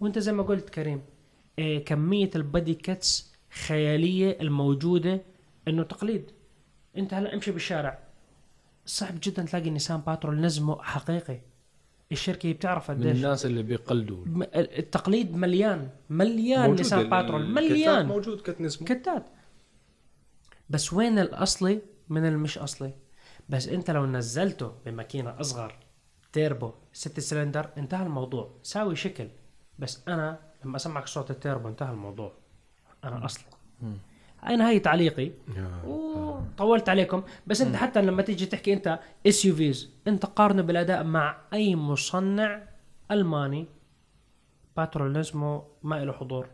وأنت 0.00 0.18
زي 0.18 0.32
ما 0.32 0.42
قلت 0.42 0.70
كريم 0.70 1.02
إيه 1.58 1.84
كمية 1.84 2.30
ال 2.36 2.44
body 2.44 2.74
kits 2.74 3.32
خيالية 3.66 4.38
الموجودة 4.40 5.20
إنه 5.68 5.82
تقليد. 5.82 6.30
أنت 6.96 7.14
هلا 7.14 7.34
امشي 7.34 7.50
بالشارع. 7.50 7.98
صعب 8.86 9.14
جدا 9.22 9.42
تلاقي 9.42 9.70
نيسان 9.70 10.00
باترول 10.00 10.40
نزمه 10.40 10.82
حقيقي. 10.82 11.40
الشركة 12.12 12.52
بتعرف 12.52 12.90
من 12.90 13.00
قديش. 13.00 13.16
الناس 13.16 13.46
اللي 13.46 13.62
بيقلدوا. 13.62 14.24
التقليد 14.54 15.36
مليان 15.36 15.88
مليان 16.10 16.70
نيسان 16.70 17.10
باترول 17.10 17.50
مليان. 17.50 18.06
موجود 18.06 18.40
kit 18.40 18.60
اسمه 18.60 18.88
كتات 18.88 19.26
بس 20.70 20.92
وين 20.92 21.18
الأصلي 21.18 21.80
من 22.08 22.26
المش 22.26 22.58
أصلي؟ 22.58 22.92
بس 23.48 23.68
انت 23.68 23.90
لو 23.90 24.06
نزلته 24.06 24.72
بماكينة 24.86 25.40
أصغر 25.40 25.74
تيربو 26.32 26.72
ست 26.92 27.20
سلندر 27.20 27.70
انتهى 27.78 28.06
الموضوع. 28.06 28.50
ساوي 28.62 28.96
شكل. 28.96 29.28
بس 29.78 30.08
أنا 30.08 30.38
لما 30.64 30.76
أسمعك 30.76 31.06
صوت 31.06 31.30
التيربو 31.30 31.68
انتهى 31.68 31.90
الموضوع. 31.90 32.32
أنا 33.04 33.24
اصلي 33.24 33.44
أنا 34.46 34.68
هاي 34.68 34.78
تعليقي؟ 34.78 35.30
أوه، 35.84 36.46
طولت 36.58 36.88
عليكم. 36.88 37.22
بس 37.46 37.60
انت 37.60 37.76
حتى 37.76 38.02
لما 38.02 38.22
تيجي 38.22 38.46
تحكي 38.46 38.72
انت 38.72 39.00
اس 39.26 39.44
يو 39.44 39.54
فيز 39.54 39.90
انت 40.06 40.26
قارنه 40.26 40.62
بالأداء 40.62 41.04
مع 41.04 41.36
أي 41.52 41.76
مصنع 41.76 42.62
ألماني. 43.10 43.66
باترول 44.76 45.24
ما 45.82 46.04
له 46.04 46.12
حضور. 46.12 46.48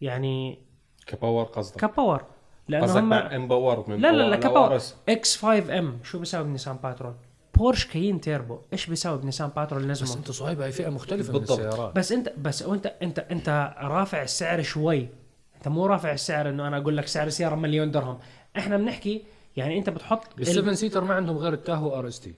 يعني 0.00 0.58
كباور 1.06 1.44
قصدك. 1.44 1.80
كباور 1.80 2.24
لأنه 2.68 2.84
قصدك 2.84 2.96
هم 2.98 3.08
مع 3.08 3.36
إمباور 3.36 3.90
من 3.90 4.00
لا 4.00 4.12
لا 4.12 4.16
لا 4.22 4.36
باور 4.36 4.40
كباور. 4.40 4.80
إكس 5.08 5.36
5 5.36 5.78
إم 5.78 5.98
شو 6.04 6.18
بيساوي 6.18 6.44
بنيسان 6.44 6.76
باترول؟ 6.82 7.14
بورش 7.54 7.86
كاين 7.86 8.20
تيربو. 8.20 8.58
إيش 8.72 8.86
بيساوي 8.86 9.18
بنيسان 9.18 9.48
باترول 9.56 9.82
بس 9.88 10.02
نزمو 10.02 10.18
انت 10.18 10.30
صهيب 10.30 10.60
هاي 10.60 10.72
فئة 10.72 10.88
مختلفة 10.88 11.32
بالضبط. 11.32 11.60
من 11.60 11.66
السيارات. 11.66 11.96
بس 11.96 12.12
انت 12.12 12.32
بس 12.38 12.62
وانت 12.62 12.86
انت 13.02 13.18
أنت 13.18 13.74
رافع 13.80 14.22
السعر 14.22 14.62
شوي. 14.62 15.08
أنت 15.56 15.68
مو 15.68 15.86
رافع 15.86 16.12
السعر 16.12 16.48
إنه 16.48 16.68
أنا 16.68 16.76
أقول 16.78 16.96
لك 16.96 17.06
سعر 17.06 17.26
السياره 17.26 17.54
مليون 17.54 17.90
درهم. 17.90 18.18
إحنا 18.58 18.76
بنحكي 18.76 19.22
يعني 19.56 19.78
أنت 19.78 19.90
بتحط 19.90 20.22
ال- 20.36 20.42
السفن 20.42 20.74
سيتر 20.74 21.04
ما 21.04 21.14
عندهم 21.14 21.38
غير 21.38 21.52
التاهو 21.52 21.98
أر 21.98 22.08
إس 22.08 22.20
تي. 22.20 22.34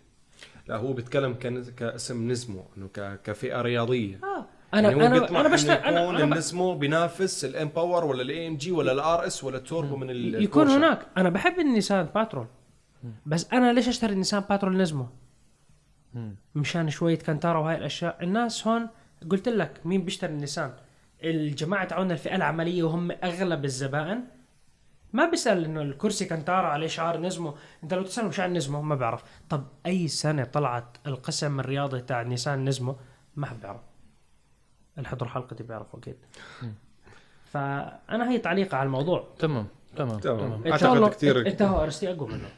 لا 0.68 0.76
هو 0.76 0.92
بيتكلم 0.92 1.34
كن- 1.34 1.64
كاسم 1.76 2.30
نزمو 2.30 2.64
إنه 2.76 2.88
ك- 2.88 3.20
كفئة 3.24 3.62
رياضية. 3.62 4.20
آه. 4.24 4.46
أنا 4.74 4.90
يعني 4.90 5.06
أنا 5.06 5.40
أنا 5.40 5.48
بشتغل 5.48 5.76
أنا, 5.76 6.10
أنا. 6.10 6.24
النسمو 6.24 6.74
بينافس 6.74 7.44
ال 7.44 7.56
M 7.56 7.68
Power 7.68 8.04
ولا 8.04 8.22
ال 8.22 8.48
AMG 8.48 8.72
ولا 8.72 8.92
ال 8.92 9.26
RS 9.26 9.44
ولا 9.44 9.56
التوربو 9.56 9.96
من 9.96 10.10
ال- 10.10 10.42
كاين 10.42 10.62
البورشة. 10.62 10.78
هناك. 10.78 11.06
أنا 11.16 11.28
بحب 11.28 11.58
النيسان 11.60 12.08
باترول 12.14 12.46
بس 13.26 13.48
أنا 13.52 13.72
ليش 13.72 13.88
أشتري 13.88 14.12
النيسان 14.12 14.40
باترول 14.40 14.76
نزمو 14.76 15.06
مشان 16.54 16.90
شوية 16.90 17.18
الكانتارا 17.18 17.58
وهاي 17.58 17.76
الأشياء. 17.76 18.18
الناس 18.22 18.66
هون 18.66 18.88
قلت 19.30 19.48
لك 19.48 19.80
مين 19.84 20.04
بيشتري 20.04 20.32
النيسان. 20.32 20.72
الجماعة 21.24 21.84
تاعون 21.84 22.10
الفئة 22.10 22.36
العملية 22.36 22.82
وهم 22.82 23.10
أغلب 23.10 23.64
الزبائن. 23.64 24.20
ما 25.12 25.30
بيسأل 25.30 25.64
إنه 25.64 25.82
الكرسي 25.82 26.24
الكانتارا 26.24 26.66
عليه 26.66 26.86
شعار 26.86 27.20
نزمو. 27.20 27.54
أنت 27.82 27.94
لو 27.94 28.02
تساله 28.02 28.30
شعار 28.30 28.50
نزمو 28.50 28.82
ما 28.82 28.94
بيعرف 28.94 29.22
طب 29.48 29.64
أي 29.86 30.08
سنة 30.08 30.44
طلعت 30.44 30.96
القسم 31.06 31.60
الرياضي 31.60 32.00
تاع 32.00 32.22
نيسان 32.22 32.68
نزمو؟ 32.68 32.96
ما 33.36 33.46
حد 33.46 33.60
بيعرف 33.60 33.80
اللي 34.98 35.08
حضروا 35.08 35.30
حلقتي 35.30 35.62
بيعرفوا 35.62 35.98
أكيد. 35.98 36.16
فأنا 37.44 38.30
هي 38.30 38.38
تعليقي 38.38 38.78
على 38.78 38.86
الموضوع. 38.86 39.24
تمام 39.38 39.66
تمام 39.96 40.18
تمام. 40.18 40.52
ان 40.52 40.62
شاء 40.64 40.72
أعتقد 40.72 40.96
الله 40.96 41.08
كتير- 41.08 41.46
انت 41.46 41.62
هو 41.62 41.82
RST 41.82 42.10
اقوى 42.12 42.28
منه 42.28 42.48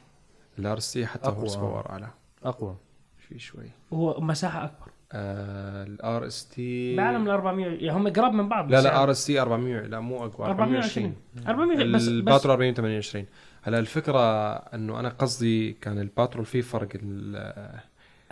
ال 0.59 0.79
RST 0.79 1.07
حتى 1.07 1.29
أقوى. 1.29 1.39
horse 1.39 1.55
power 1.55 1.91
اعلى 1.91 2.09
أقوى. 2.45 2.77
في 3.19 3.39
شوي. 3.39 3.71
هو 3.93 4.21
مساحة 4.21 4.65
أكبر. 4.65 4.87
ال 5.15 6.27
RST 6.27 6.97
بعالم 6.97 7.25
ال 7.27 7.31
400 7.31 7.67
يعني 7.67 7.91
هم 7.93 8.09
قراب 8.13 8.33
من 8.33 8.49
بعض 8.49 8.71
لا 8.71 8.79
بس 8.79 8.85
لا 8.85 9.03
ار 9.03 9.11
اس 9.11 9.27
تي 9.27 9.41
400 9.41 9.81
لا 9.81 10.01
مو 10.01 10.25
أقوى 10.25 10.47
420 10.47 11.15
400 11.49 11.77
بس 11.79 12.03
بس. 12.03 12.09
الباترول 12.09 12.51
428 12.53 13.27
هلا 13.63 13.79
الفكرة 13.79 14.21
إنه 14.55 15.01
أنا 15.01 15.09
قصدي 15.09 15.73
كان 15.73 15.99
الباترول 15.99 16.45
فيه 16.47 16.61
فرق 16.61 16.89
ال- 16.95 17.81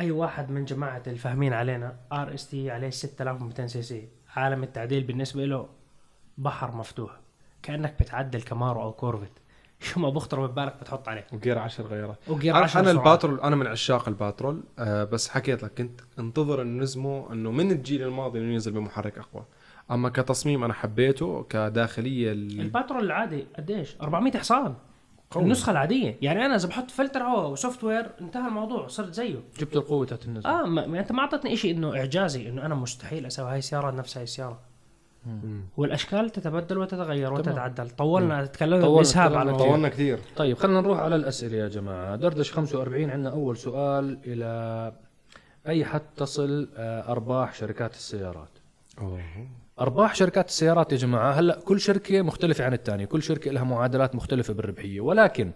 أي 0.00 0.10
واحد 0.10 0.50
من 0.50 0.64
جماعة 0.64 1.02
الفاهمين 1.06 1.52
علينا 1.52 1.96
RST 2.12 2.70
عليه 2.70 2.90
6200 2.90 3.66
CC 3.66 4.08
عالم 4.36 4.62
التعديل 4.62 5.02
بالنسبة 5.02 5.44
له 5.44 5.68
بحر 6.38 6.76
مفتوح. 6.76 7.20
كأنك 7.62 7.94
بتعدل 8.00 8.42
كامارو 8.42 8.82
أو 8.82 8.92
كورفت. 8.92 9.32
شو 9.80 10.00
ما 10.00 10.10
بخطر 10.10 10.46
ببالك 10.46 10.74
بتحط 10.80 11.08
عليه. 11.08 11.26
وجير 11.32 11.58
10 11.58 11.86
غيره. 11.86 12.18
وجير 12.28 12.56
أنا 12.56 12.64
10 12.64 12.80
أنا. 12.80 12.90
الباترول 12.90 13.40
أنا 13.40 13.56
من 13.56 13.66
عشاق 13.66 14.08
الباترول 14.08 14.62
آه 14.78 15.04
بس 15.04 15.28
حكيت 15.28 15.62
لك 15.62 15.72
كنت 15.78 16.00
انتظر 16.18 16.62
إنه 16.62 16.82
نزمو 16.82 17.32
إنه 17.32 17.50
من 17.50 17.70
الجيل 17.70 18.02
الماضي 18.02 18.38
إنه 18.38 18.52
ينزل 18.52 18.72
بمحرك 18.72 19.18
أقوى. 19.18 19.44
أما 19.90 20.08
كتصميم 20.08 20.64
أنا 20.64 20.72
حبيته 20.74 21.42
كداخلية 21.42 22.32
ال... 22.32 22.60
الباترول 22.60 23.04
العادي 23.04 23.46
قديش؟ 23.56 23.96
400 24.02 24.38
حصان. 24.38 24.74
قوي. 25.30 25.42
النسخة 25.44 25.70
العادية. 25.72 26.18
يعني 26.22 26.46
أنا 26.46 26.56
إذا 26.56 26.68
بحط 26.68 26.90
فلتر 26.90 27.22
هواء 27.22 27.50
و 27.50 27.84
software 27.84 28.10
انتهى 28.20 28.48
الموضوع 28.48 28.86
صرت 28.86 29.14
زيه. 29.14 29.38
جبت 29.58 29.76
القوة 29.76 30.06
تاعت 30.06 30.24
النزل 30.24 30.46
آه 30.46 30.66
ما 30.66 30.86
ما 30.86 31.00
أنت 31.00 31.12
ما 31.12 31.20
اعطتني 31.20 31.56
شيء 31.56 31.76
إنه 31.76 31.96
إعجازي 31.96 32.48
إنه 32.48 32.66
أنا 32.66 32.74
مستحيل 32.74 33.26
أسوي 33.26 33.50
هاي 33.50 33.58
السيارة 33.58 33.90
نفس 33.90 34.16
هاي 34.16 34.24
السيارة. 34.24 34.60
والأشكال 35.76 36.30
تتبدل 36.30 36.78
وتتغير 36.78 37.32
وتتعدل. 37.32 37.90
طولنا 37.90 38.46
تكلمنا 38.46 38.88
باسهاب 38.88 39.34
على 39.34 39.56
طولنا 39.56 39.88
كثير 39.88 40.18
طيب 40.36 40.56
خلينا 40.56 40.80
نروح 40.80 40.98
على 40.98 41.16
الأسئلة 41.16 41.56
يا 41.56 41.68
جماعة. 41.68 42.16
دردش 42.16 42.52
45 42.52 43.10
عندنا 43.10 43.30
أول 43.30 43.56
سؤال 43.56 44.18
إلى 44.24 44.92
أي 45.68 45.84
حد 45.84 46.02
تصل 46.16 46.68
آه، 46.76 47.12
أرباح 47.12 47.54
شركات 47.54 47.94
السيارات؟ 47.94 48.48
أوه. 49.00 49.20
أرباح 49.80 50.14
شركات 50.14 50.48
السيارات 50.48 50.92
يا 50.92 50.96
جماعة 50.96 51.32
هلأ 51.32 51.60
كل 51.64 51.80
شركة 51.80 52.22
مختلفة 52.22 52.64
عن 52.64 52.72
الثانية 52.74 53.04
كل 53.04 53.22
شركة 53.22 53.50
لها 53.50 53.64
معادلات 53.64 54.14
مختلفة 54.14 54.54
بالربحية 54.54 55.00
ولكن 55.00 55.52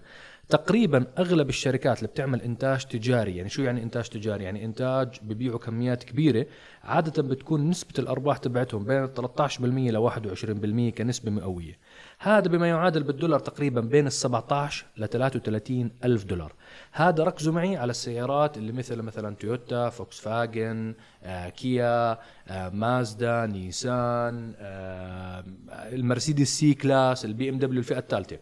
تقريبا 0.49 1.07
أغلب 1.19 1.49
الشركات 1.49 1.99
اللي 1.99 2.09
بتعمل 2.09 2.43
إنتاج 2.43 2.85
تجاري 2.85 3.37
يعني 3.37 3.49
شو 3.49 3.63
يعني 3.63 3.83
إنتاج 3.83 4.09
تجاري؟ 4.09 4.45
يعني 4.45 4.65
إنتاج 4.65 5.09
ببيعوا 5.23 5.59
كميات 5.59 6.05
كبيرة 6.05 6.47
عادة 6.85 7.23
بتكون 7.23 7.71
نسبة 7.71 7.93
الأرباح 7.99 8.37
تبعتهم 8.37 8.85
بين 8.85 9.09
13% 9.09 9.61
ل 9.61 10.91
21% 10.93 10.95
كنسبة 10.99 11.31
مئوية. 11.31 11.79
هذا 12.19 12.49
بما 12.49 12.69
يعادل 12.69 13.03
بالدولار 13.03 13.41
تقريبا 13.41 13.81
بين 13.81 14.07
ال 14.07 14.13
17 14.13 14.87
ل 14.97 15.07
33 15.07 15.91
ألف 16.05 16.25
دولار. 16.25 16.53
هذا 16.95 17.25
ركزوا 17.25 17.53
معي 17.53 17.77
على 17.77 17.91
السيارات 17.91 18.59
اللي 18.59 18.73
مثل 18.73 19.03
مثلا 19.03 19.37
تويوتا 19.37 19.89
فوكس 19.89 20.21
فاجن 20.21 20.95
آه، 21.23 21.49
كيا 21.49 22.19
آه، 22.49 22.69
مازدا 22.69 23.47
نيسان 23.47 24.55
آه، 24.59 25.45
المرسيدس 25.71 26.49
C-Class 26.49 27.25
البي 27.25 27.49
إم 27.49 27.59
دبليو 27.59 27.79
الفئة 27.79 27.99
الثالثة. 27.99 28.39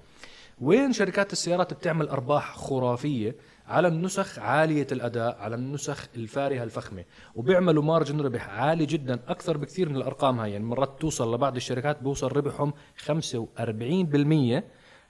وين 0.61 0.93
شركات 0.93 1.33
السيارات 1.33 1.75
بتعمل 1.75 2.09
أرباح 2.09 2.57
خرافية؟ 2.57 3.37
على 3.67 3.89
النسخ 3.89 4.39
عالية 4.39 4.87
الأداء 4.93 5.39
على 5.39 5.55
النسخ 5.55 6.09
الفارهة 6.17 6.63
الفخمة. 6.63 7.05
وبيعملوا 7.35 7.83
margin 7.83 8.21
ربح 8.21 8.49
عالي 8.49 8.87
جدا 8.87 9.19
أكثر 9.29 9.57
بكثير 9.57 9.89
من 9.89 9.97
الأرقام 9.97 10.41
هاي. 10.41 10.53
يعني 10.53 10.65
مرات 10.65 11.01
توصل 11.01 11.35
لبعض 11.35 11.57
الشركات 11.57 12.03
بوصل 12.03 12.33
ربحهم 12.37 12.73
45% 12.97 14.63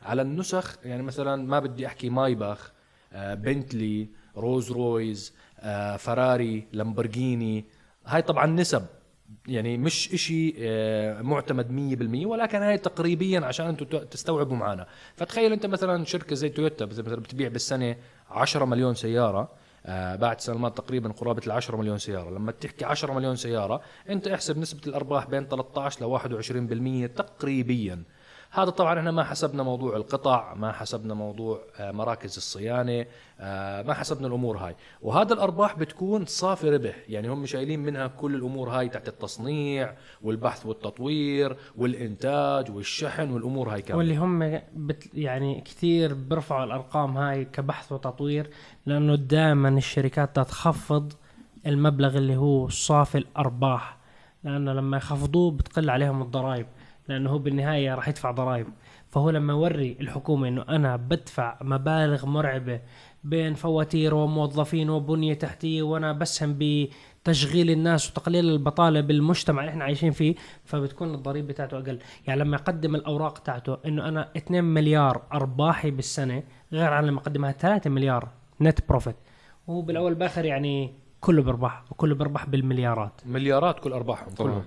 على 0.03 0.22
النسخ 0.22 0.79
يعني 0.85 1.03
مثلا 1.03 1.46
ما 1.46 1.59
بدي 1.59 1.87
أحكي 1.87 2.11
مايباخ 2.11 2.72
بنتلي 3.14 4.08
رولز 4.36 4.72
رويس 4.72 5.34
فراري 5.98 6.66
لامبورجيني 6.72 7.64
هاي 8.06 8.22
طبعا 8.22 8.46
نسب 8.46 8.86
يعني 9.48 9.78
مش 9.78 10.14
إشي 10.14 10.54
آه، 10.58 11.22
معتمد 11.22 11.68
100% 12.24 12.26
ولكن 12.26 12.58
هاي 12.58 12.78
تقريبيا 12.78 13.40
عشان 13.40 13.66
أنتم 13.66 13.98
تستوعبوا 13.98 14.56
معنا 14.56 14.86
فتخيل 15.16 15.52
أنت 15.52 15.66
مثلا 15.66 16.04
شركة 16.04 16.34
زي 16.34 16.48
تويوتا 16.48 16.86
مثلا 16.86 17.16
بتبيع 17.16 17.48
بالسنة 17.48 17.96
10 18.30 18.64
مليون 18.64 18.94
سيارة 18.94 19.50
آه 19.86 20.16
بعد 20.16 20.40
سنوات 20.40 20.76
تقريبا 20.76 21.08
قرابة 21.08 21.42
ال 21.46 21.52
10 21.52 21.76
مليون 21.76 21.98
سيارة. 21.98 22.30
لما 22.30 22.52
تحكي 22.52 22.84
10 22.84 23.12
مليون 23.12 23.36
سيارة 23.36 23.80
أنت 24.08 24.28
احسب 24.28 24.58
نسبة 24.58 24.80
الأرباح 24.86 25.26
بين 25.26 25.44
13 25.48 26.06
ل 26.06 27.08
21% 27.08 27.16
تقريبا. 27.16 28.02
هذا 28.52 28.70
طبعا 28.70 28.98
إحنا 28.98 29.10
ما 29.10 29.24
حسبنا 29.24 29.62
موضوع 29.62 29.96
القطع 29.96 30.54
ما 30.54 30.72
حسبنا 30.72 31.14
موضوع 31.14 31.60
آه، 31.78 31.92
مراكز 31.92 32.36
الصيانة 32.36 33.06
آه، 33.40 33.82
ما 33.82 33.94
حسبنا 33.94 34.26
الأمور 34.26 34.56
هاي. 34.56 34.76
وهذا 35.02 35.34
الأرباح 35.34 35.78
بتكون 35.78 36.26
صافي 36.26 36.70
ربح 36.70 36.96
يعني 37.08 37.28
هم 37.28 37.46
شايلين 37.46 37.80
منها 37.80 38.06
كل 38.06 38.34
الأمور 38.34 38.70
هاي 38.70 38.88
تحت 38.88 39.08
التصنيع 39.08 39.94
والبحث 40.22 40.66
والتطوير 40.66 41.56
والإنتاج 41.76 42.70
والشحن 42.70 43.30
والأمور 43.30 43.72
هاي 43.72 43.82
كاملة. 43.82 43.98
واللي 43.98 44.16
هم 44.16 44.60
بت 44.76 45.14
يعني 45.14 45.60
كثير 45.60 46.14
بيرفعوا 46.14 46.64
الأرقام 46.64 47.16
هاي 47.16 47.44
كبحث 47.44 47.92
وتطوير 47.92 48.50
لأنه 48.86 49.14
دائما 49.14 49.68
الشركات 49.68 50.36
تخفض 50.36 51.12
المبلغ 51.66 52.16
اللي 52.16 52.36
هو 52.36 52.68
صافي 52.68 53.18
الأرباح 53.18 53.96
لأنه 54.44 54.72
لما 54.72 54.96
يخفضوه 54.96 55.50
بتقل 55.50 55.90
عليهم 55.90 56.22
الضرائب. 56.22 56.66
لأنه 57.10 57.30
هو 57.30 57.38
بالنهاية 57.38 57.94
راح 57.94 58.08
يدفع 58.08 58.30
ضرائب. 58.30 58.66
فهو 59.08 59.30
لما 59.30 59.52
يوري 59.52 59.96
الحكومة 60.00 60.48
إنه 60.48 60.64
أنا 60.68 60.96
بدفع 60.96 61.56
مبالغ 61.62 62.26
مرعبة 62.26 62.80
بين 63.24 63.54
فواتير 63.54 64.14
وموظفين 64.14 64.90
وبنية 64.90 65.34
تحتية 65.34 65.82
وأنا 65.82 66.12
بسهم 66.12 66.58
بتشغيل 66.58 67.70
الناس 67.70 68.10
وتقليل 68.10 68.48
البطالة 68.48 69.00
بالمجتمع 69.00 69.60
اللي 69.60 69.70
إحنا 69.70 69.84
عايشين 69.84 70.10
فيه 70.10 70.34
فبتكون 70.64 71.14
الضريبة 71.14 71.48
بتاعته 71.48 71.78
أقل. 71.78 71.98
يعني 72.26 72.40
لما 72.40 72.56
يقدم 72.56 72.94
الأوراق 72.94 73.38
تاعته 73.38 73.78
إنه 73.86 74.08
أنا 74.08 74.28
2 74.36 74.64
مليار 74.64 75.22
أرباحي 75.32 75.90
بالسنة 75.90 76.42
غير 76.72 76.92
عن 76.92 77.04
لما 77.06 77.20
اقدمها 77.20 77.52
3 77.52 77.90
مليار 77.90 78.28
net 78.60 78.88
profit 78.88 79.16
وهو 79.66 79.80
بالأول 79.80 80.14
بآخر 80.14 80.44
يعني 80.44 80.94
كله 81.20 81.42
بربح 81.42 81.84
وكله 81.90 82.14
بربح 82.14 82.46
بالمليارات. 82.46 83.12
مليارات 83.26 83.80
كل 83.80 83.92
أرباحهم 83.92 84.34
طبعاً. 84.34 84.62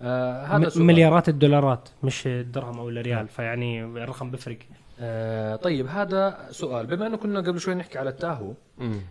آه 0.00 0.44
هذا 0.44 0.68
سؤال. 0.68 0.86
مليارات 0.86 1.28
الدولارات 1.28 1.88
مش 2.02 2.26
الدرهم 2.26 2.78
أو 2.78 2.88
الريال 2.88 3.28
فيعني 3.28 3.84
الرقم 3.84 4.30
بيفرق 4.30 4.58
آه 5.00 5.56
طيب 5.56 5.86
هذا 5.86 6.38
سؤال. 6.50 6.86
بما 6.86 7.06
إنه 7.06 7.16
كنا 7.16 7.40
قبل 7.40 7.60
شوي 7.60 7.74
نحكي 7.74 7.98
على 7.98 8.10
التاهو. 8.10 8.52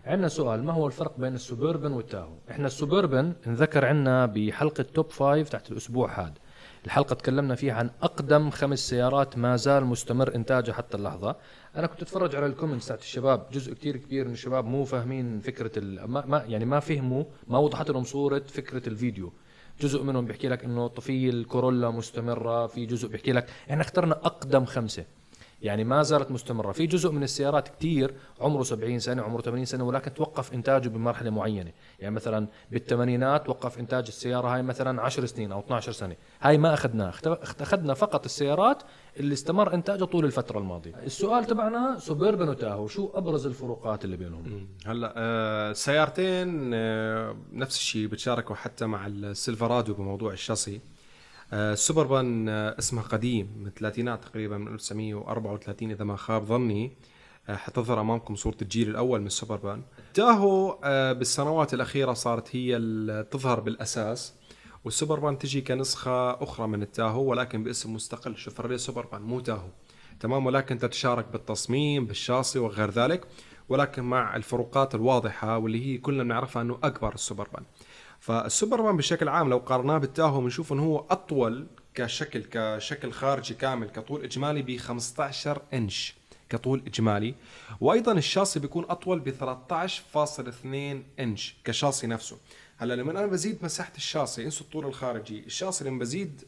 عندنا 0.06 0.28
سؤال. 0.28 0.64
ما 0.64 0.74
هو 0.74 0.88
الفرق 0.88 1.20
بين 1.20 1.34
السوبربن 1.34 1.92
والتاهو؟ 1.92 2.34
إحنا 2.52 2.68
السوبربن 2.68 3.34
انذكر 3.48 3.86
عندنا 3.86 4.26
بحلقة 4.26 4.86
top 4.94 5.12
five 5.12 5.50
تحت 5.50 5.72
الأسبوع 5.72 6.20
هذا. 6.20 6.34
الحلقة 6.86 7.14
تكلمنا 7.14 7.56
فيها 7.56 7.74
عن 7.74 7.90
أقدم 8.02 8.50
خمس 8.50 8.80
سيارات 8.80 9.38
ما 9.38 9.56
زال 9.56 9.86
مستمر 9.86 10.36
إنتاجها 10.36 10.74
حتى 10.74 10.98
اللحظة. 10.98 11.36
أنا 11.76 11.88
كنت 11.88 12.02
أتفرج 12.02 12.36
على 12.36 12.46
الكومنتس 12.46 12.88
تاعت 12.88 13.00
الشباب 13.00 13.46
جزء 13.52 13.74
كتير 13.74 13.98
كبير 13.98 14.28
من 14.28 14.34
الشباب 14.34 14.66
مو 14.66 14.84
فاهمين 14.84 15.40
فكرة 15.40 15.72
ال... 15.78 16.12
ما... 16.12 16.26
ما 16.26 16.44
يعني 16.48 16.66
ما 16.66 16.80
فهموا 16.80 17.24
ما 17.48 17.58
وضحت 17.58 17.92
لهم 17.92 18.04
صورة 18.04 18.44
فكرة 18.48 18.90
الفيديو. 18.90 19.34
جزء 19.82 20.04
منهم 20.04 20.26
بيحكي 20.26 20.48
لك 20.48 20.64
إنه 20.64 20.88
طفي 20.88 21.30
الكورولا 21.30 21.90
مستمرة 21.90 22.68
في 22.68 22.86
جزء 22.86 23.08
بيحكي 23.08 23.32
لك 23.32 23.50
إحنا 23.70 23.82
اخترنا 23.82 24.14
أقدم 24.14 24.66
خمسة. 24.66 25.06
يعني 25.62 25.84
ما 25.84 26.04
زالت 26.04 26.32
مستمرة. 26.32 26.72
في 26.72 26.86
جزء 26.86 27.12
من 27.12 27.24
السيارات 27.24 27.68
كتير 27.68 28.14
عمره 28.42 28.64
70 28.64 29.00
سنة 29.00 29.24
عمره 29.24 29.42
80 29.42 29.66
سنة 29.66 29.84
ولكن 29.84 30.14
توقف 30.14 30.54
إنتاجه 30.54 30.90
بمرحلة 30.90 31.30
معينة. 31.30 31.72
يعني 32.00 32.16
مثلا 32.16 32.48
بالثمانينات 32.72 33.50
وقف 33.50 33.80
إنتاج 33.80 34.06
السيارة 34.08 34.48
هاي 34.48 34.62
مثلا 34.64 35.02
10 35.02 35.26
سنين 35.26 35.52
أو 35.52 35.60
12 35.60 35.92
سنة. 35.92 36.16
هاي 36.42 36.58
ما 36.58 36.74
أخذناها. 36.74 37.14
أخذنا 37.62 37.94
فقط 37.94 38.26
السيارات 38.26 38.84
اللي 39.18 39.34
استمر 39.34 39.74
انتاجها 39.74 40.06
طول 40.06 40.26
الفترة 40.26 40.60
الماضية. 40.60 40.96
السؤال 41.06 41.46
تبعنا 41.46 41.98
سوبربن 42.00 42.50
وتاهو 42.50 42.88
شو 42.88 43.10
أبرز 43.14 43.46
الفروقات 43.48 44.06
اللي 44.06 44.18
بينهم؟ 44.18 44.68
هلا 44.86 45.14
آه، 45.18 45.74
سيارتين 45.74 46.72
آه، 46.74 47.36
نفس 47.54 47.78
الشيء 47.78 48.08
بتشاركوا 48.08 48.56
حتى 48.56 48.86
مع 48.86 49.08
السيلفرادو 49.08 49.94
بموضوع 49.94 50.34
الشاصي 50.34 50.82
آه، 51.54 51.74
السوبربان 51.74 52.50
آه، 52.50 52.76
اسمها 52.80 53.04
قديم 53.04 53.50
من 53.60 53.68
الثلاثينات 53.68 54.24
تقريبا 54.24 54.58
من 54.58 54.68
1934 54.74 55.92
إذا 55.92 56.04
ما 56.04 56.16
خاب 56.16 56.44
ظني. 56.46 56.92
آه، 57.50 57.56
حتظهر 57.56 58.02
أمامكم 58.02 58.36
صورة 58.36 58.58
الجيل 58.62 58.90
الأول 58.90 59.20
من 59.22 59.28
السوبربان 59.28 59.82
تاهو 60.14 60.80
آه، 60.84 61.14
بالسنوات 61.14 61.74
الأخيرة 61.74 62.14
صارت 62.14 62.56
هي 62.56 62.78
تظهر 63.32 63.60
بالأساس. 63.60 64.34
والسوبربان 64.86 65.38
تجي 65.38 65.62
كنسخة 65.62 66.44
أخرى 66.44 66.68
من 66.68 66.82
التاهو 66.82 67.24
ولكن 67.24 67.64
باسم 67.64 67.94
مستقل. 67.94 68.38
شفرليه 68.38 68.78
سوبربان 68.78 69.22
مو 69.22 69.40
تاهو. 69.40 69.68
تمام؟ 70.20 70.46
ولكن 70.46 70.80
تتشارك 70.80 71.26
بالتصميم 71.32 72.06
بالشاصي 72.06 72.60
وغير 72.60 72.90
ذلك. 72.90 73.28
ولكن 73.70 74.04
مع 74.04 74.36
الفروقات 74.36 74.96
الواضحة 74.96 75.58
واللي 75.58 75.86
هي 75.86 75.98
كلنا 75.98 76.24
بنعرفها 76.24 76.62
إنه 76.62 76.78
أكبر 76.84 77.14
السوبرمان 77.14 77.64
فالسوبرمان 78.20 78.98
بشكل 78.98 79.30
عام 79.30 79.50
لو 79.50 79.58
قارناه 79.58 79.98
بالتاهو 79.98 80.42
بنشوف 80.42 80.74
إنه 80.74 80.84
هو 80.84 81.06
أطول 81.10 81.68
كشكل 81.94 82.44
كشكل 82.52 83.12
خارجي 83.12 83.54
كامل 83.54 83.90
كطول 83.90 84.24
إجمالي 84.24 84.62
ب 84.62 84.78
15 84.78 85.62
إنش. 85.74 86.16
كطول 86.50 86.84
إجمالي. 86.88 87.36
وأيضا 87.82 88.12
الشاصي 88.12 88.60
بيكون 88.60 88.86
أطول 88.90 89.20
ب 89.20 89.30
13.2 89.30 91.04
إنش 91.20 91.56
كشاصي 91.64 92.08
نفسه. 92.08 92.38
هلا 92.78 92.94
لما 92.94 93.12
أنا 93.12 93.26
بزيد 93.26 93.58
مساحة 93.64 93.94
الشاصي 93.98 94.46
انسوا 94.46 94.66
الطول 94.66 94.86
الخارجي. 94.86 95.40
الشاصي 95.40 95.84
لما 95.86 96.00
بزيد 96.00 96.42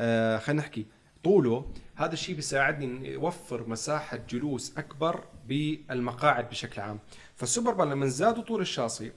آه 0.00 0.38
خلينا 0.38 0.62
نحكي 0.62 0.86
طوله 1.24 1.70
هذا 1.94 2.12
الشيء 2.12 2.34
بيساعدني 2.34 3.08
يوفر 3.12 3.68
مساحة 3.68 4.16
جلوس 4.16 4.78
أكبر 4.78 5.24
بالمقاعد 5.48 6.48
بشكل 6.48 6.80
عام. 6.80 6.98
فالسوبرمان 7.36 7.90
لما 7.90 8.06
زادوا 8.06 8.42
طول 8.42 8.60
الشاصي 8.60 9.12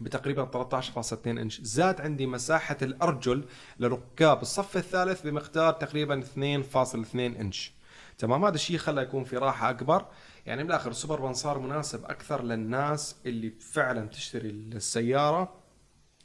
بتقريبا 0.00 0.70
13.2 0.70 1.26
إنش 1.26 1.60
زاد 1.60 2.00
عندي 2.00 2.26
مساحة 2.26 2.76
الأرجل 2.82 3.44
لركاب 3.78 4.42
الصف 4.42 4.76
الثالث 4.76 5.22
بمقدار 5.22 5.72
تقريبا 5.72 6.22
2.2 6.22 7.16
إنش. 7.16 7.72
تمام؟ 8.18 8.44
هذا 8.44 8.54
الشيء 8.54 8.76
خلى 8.78 9.02
يكون 9.02 9.24
في 9.24 9.36
راحة 9.36 9.70
أكبر. 9.70 10.06
يعني 10.46 10.64
بالآخر 10.64 10.90
السوبرمان 10.90 11.34
صار 11.34 11.58
مناسب 11.58 12.04
أكثر 12.04 12.42
للناس 12.42 13.16
اللي 13.26 13.50
فعلا 13.50 14.08
تشتري 14.08 14.50
السيارة. 14.50 15.61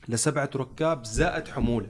لسبعة 0.09 0.49
ركاب 0.55 1.05
زائد 1.05 1.47
حمولة. 1.47 1.89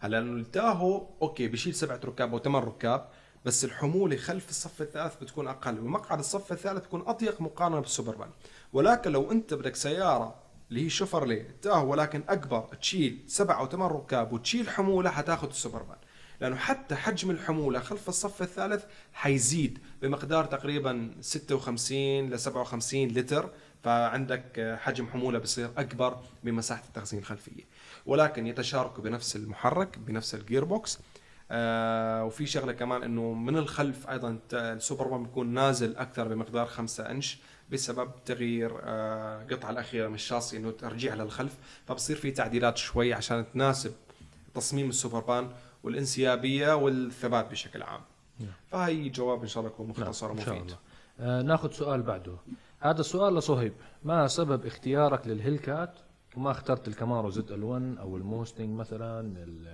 هلا 0.00 0.18
التاهو 0.18 1.06
أوكي 1.22 1.48
بشيل 1.48 1.74
سبعة 1.74 2.00
ركاب 2.04 2.32
أو 2.32 2.38
ثمان 2.38 2.62
ركاب 2.62 3.08
بس 3.44 3.64
الحمولة 3.64 4.16
خلف 4.16 4.50
الصف 4.50 4.82
الثالث 4.82 5.14
بتكون 5.22 5.48
أقل 5.48 5.80
ومقعد 5.80 6.18
الصف 6.18 6.52
الثالث 6.52 6.82
بيكون 6.82 7.02
أضيق 7.06 7.40
مقارنة 7.40 7.80
بالسوبربان. 7.80 8.28
ولكن 8.72 9.12
لو 9.12 9.32
أنت 9.32 9.54
بدك 9.54 9.76
سيارة 9.76 10.34
اللي 10.70 10.84
هي 10.84 10.88
شوفرلي 10.88 11.46
تاهو 11.62 11.90
ولكن 11.90 12.22
أكبر 12.28 12.68
تشيل 12.80 13.24
سبع 13.26 13.58
أو 13.58 13.68
ثمان 13.68 13.88
ركاب 13.88 14.32
وتشيل 14.32 14.70
حمولة 14.70 15.10
حتاخذ 15.10 15.48
السوبربان. 15.48 15.96
لأنه 16.40 16.56
حتى 16.56 16.94
حجم 16.94 17.30
الحمولة 17.30 17.80
خلف 17.80 18.08
الصف 18.08 18.42
الثالث 18.42 18.84
حيزيد 19.12 19.78
بمقدار 20.02 20.44
تقريبا 20.44 21.10
56 21.20 22.30
ل 22.30 22.38
57 22.38 23.08
لتر. 23.08 23.50
فعندك 23.90 24.76
حجم 24.80 25.06
حمولة 25.06 25.38
بصير 25.38 25.70
أكبر 25.78 26.18
بمساحة 26.44 26.82
التخزين 26.88 27.20
الخلفية. 27.20 27.62
ولكن 28.06 28.46
يتشاركوا 28.46 29.04
بنفس 29.04 29.36
المحرك 29.36 29.98
بنفس 29.98 30.34
ال 30.34 30.64
gearbox 30.64 30.98
آه 31.50 32.24
وفي 32.24 32.46
شغلة 32.46 32.72
كمان 32.72 33.02
إنه 33.02 33.32
من 33.32 33.56
الخلف 33.56 34.10
أيضا 34.10 34.38
ت- 34.48 34.54
السوبربان 34.54 35.22
بيكون 35.22 35.46
نازل 35.54 35.96
أكثر 35.96 36.28
بمقدار 36.28 36.66
5 36.66 37.10
إنش 37.10 37.38
بسبب 37.72 38.10
تغيير 38.24 38.70
آه 38.82 39.46
قطعة 39.50 39.70
الأخيرة 39.70 40.08
من 40.08 40.14
الشاصي 40.14 40.56
إنه 40.56 40.70
ترجيع 40.70 41.14
للخلف. 41.14 41.54
فبصير 41.88 42.16
في 42.16 42.30
تعديلات 42.30 42.76
شوي 42.76 43.14
عشان 43.14 43.44
تناسب 43.54 43.92
تصميم 44.54 44.88
السوبربان 44.88 45.50
والانسيابية 45.82 46.74
والثبات 46.76 47.50
بشكل 47.50 47.82
عام. 47.82 48.00
فهي 48.70 49.08
جواب 49.08 49.42
إن 49.42 49.48
شاء 49.48 49.60
الله 49.62 49.72
يكون 49.74 49.88
مختصر 49.88 50.32
إن 50.32 50.40
شاء 50.40 50.54
ومفيد 50.54 50.76
آه 51.20 51.42
ناخذ 51.42 51.72
سؤال 51.72 52.02
بعده. 52.02 52.36
هذا 52.80 53.00
السؤال 53.00 53.34
لصهيب 53.34 53.72
ما 54.04 54.26
سبب 54.26 54.66
اختيارك 54.66 55.26
للهيلكات؟ 55.26 55.98
وما 56.36 56.50
اخترت 56.50 56.88
الكامارو 56.88 57.30
ZL1 57.30 58.00
أو 58.00 58.16
الموستنج 58.16 58.78
مثلا 58.78 59.20
ال 59.20 59.68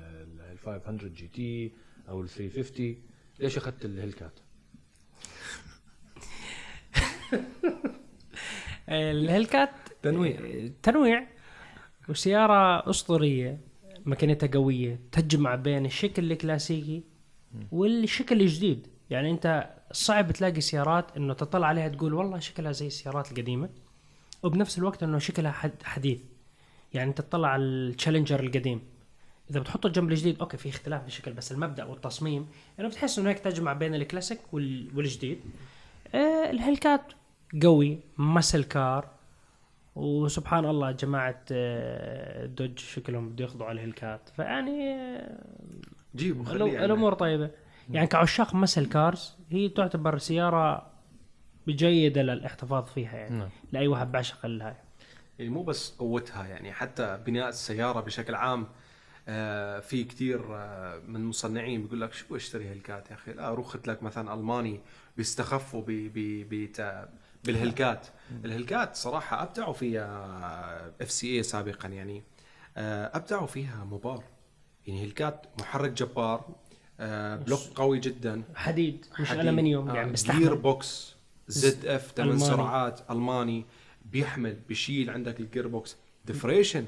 ال 0.52 0.58
500 0.58 0.98
GT 0.98 1.72
أو 2.08 2.20
ال 2.20 2.28
350 2.28 2.96
ليش 3.40 3.56
أخذت 3.56 3.84
الهيلكات؟ 3.84 4.40
الهلكات 8.88 9.70
تنويع. 10.02 10.70
تنويع. 10.82 11.28
وسيارة 12.08 12.90
أسطورية 12.90 13.60
مكانتها 14.04 14.46
قوية 14.46 15.00
تجمع 15.12 15.54
بين 15.54 15.86
الشكل 15.86 16.32
الكلاسيكي 16.32 17.02
والشكل 17.72 18.40
الجديد. 18.40 18.86
يعني 19.10 19.30
أنت 19.30 19.74
صعب 19.92 20.32
تلاقي 20.32 20.60
سيارات 20.60 21.16
أنه 21.16 21.34
تطلع 21.34 21.66
عليها 21.66 21.88
تقول 21.88 22.14
والله 22.14 22.38
شكلها 22.38 22.72
زي 22.72 22.86
السيارات 22.86 23.32
القديمة 23.32 23.68
وبنفس 24.42 24.78
الوقت 24.78 25.02
أنه 25.02 25.18
شكلها 25.18 25.52
حد- 25.52 25.82
حديث. 25.84 26.20
يعني 26.94 27.12
تطلع 27.12 27.48
على 27.48 27.62
التشالنجر 27.62 28.40
القديم. 28.40 28.80
إذا 29.50 29.60
بتحطه 29.60 29.88
جنب 29.88 30.10
الجديد 30.10 30.38
أوكي 30.40 30.56
في 30.56 30.68
اختلاف 30.68 31.02
بالشكل 31.02 31.32
بس 31.32 31.52
المبدأ 31.52 31.84
والتصميم 31.84 32.46
يعني 32.78 32.90
بتحس 32.90 33.18
إنه 33.18 33.30
هيك 33.30 33.38
تجمع 33.38 33.72
بين 33.72 33.94
الكلاسيك 33.94 34.38
وال- 34.52 34.90
والجديد. 34.96 35.40
آه 36.14 36.50
الهلكات 36.50 37.02
قوي 37.62 37.98
muscle 38.18 38.64
car 38.64 39.08
وسبحان 39.96 40.64
الله 40.64 40.90
جماعة 40.90 41.40
آه، 41.52 42.46
دوج 42.46 42.78
شكلهم 42.78 43.28
بده 43.28 43.44
يخضعوا 43.44 43.70
على 43.70 43.80
الهلكات. 43.80 44.20
فيعني 44.36 44.94
آه، 44.94 45.38
جيبوا 46.16 46.44
عندنا. 46.52 46.84
الأمور 46.84 47.14
طيبة. 47.14 47.50
يعني 47.90 48.06
كعشاق 48.06 48.54
muscle 48.54 48.86
cars 48.86 49.34
هي 49.54 49.68
تعتبر 49.68 50.18
سيارة 50.18 50.86
جيدة 51.68 52.22
للاحتفاظ 52.22 52.84
فيها 52.86 53.16
يعني. 53.16 53.36
نعم. 53.38 53.48
لأي 53.72 53.88
واحد 53.88 54.12
بعشق 54.12 54.44
الهاي 54.44 54.74
يعني. 55.38 55.50
مو 55.50 55.62
بس 55.62 55.90
قوتها 55.98 56.46
يعني 56.46 56.72
حتى 56.72 57.16
بناء 57.26 57.48
السيارة 57.48 58.00
بشكل 58.00 58.34
عام 58.34 58.66
آه، 59.28 59.80
في 59.80 60.04
كتير 60.04 60.44
آه، 60.56 60.98
من 61.06 61.16
المصنعين 61.16 61.82
بيقول 61.82 62.00
لك 62.00 62.12
شو 62.12 62.36
أشتري 62.36 62.72
هلكات 62.72 63.10
يا 63.10 63.14
أخي؟ 63.14 63.32
لا 63.32 63.50
روح 63.54 63.66
خذ 63.66 63.80
لك 63.86 64.02
مثلا 64.02 64.34
ألماني 64.34 64.80
بيستخفوا 65.16 65.82
ب 65.82 65.86
ب 65.90 66.48
بت- 66.50 67.08
بالهلكات. 67.44 68.06
الهلكات 68.44 68.96
صراحة 68.96 69.42
أبدعوا 69.42 69.72
فيها 69.72 70.92
FCA 71.00 71.42
سابقا 71.42 71.88
يعني 71.88 72.22
آه، 72.76 73.10
أبدعوا 73.16 73.46
فيها 73.46 73.84
مبار. 73.84 74.24
يعني 74.86 75.04
هلكات 75.04 75.46
محرك 75.60 75.90
جبار 75.90 76.44
بلوك 77.46 77.60
قوي 77.74 77.98
جدا. 77.98 78.42
حديد 78.54 79.06
مش 79.20 79.32
آه، 79.32 79.34
يعني 79.34 79.92
جير 79.92 80.04
بيستحمل 80.04 80.56
بوكس 80.56 81.14
زد 81.48 81.86
أف 81.86 82.12
8 82.16 82.32
ألماني. 82.32 82.50
سرعات 82.50 83.00
ألماني 83.10 83.64
بيحمل 84.12 84.56
بيشيل 84.68 85.10
عندك 85.10 85.40
الجير 85.40 85.68
بوكس 85.68 85.96
ديفريشن 86.24 86.84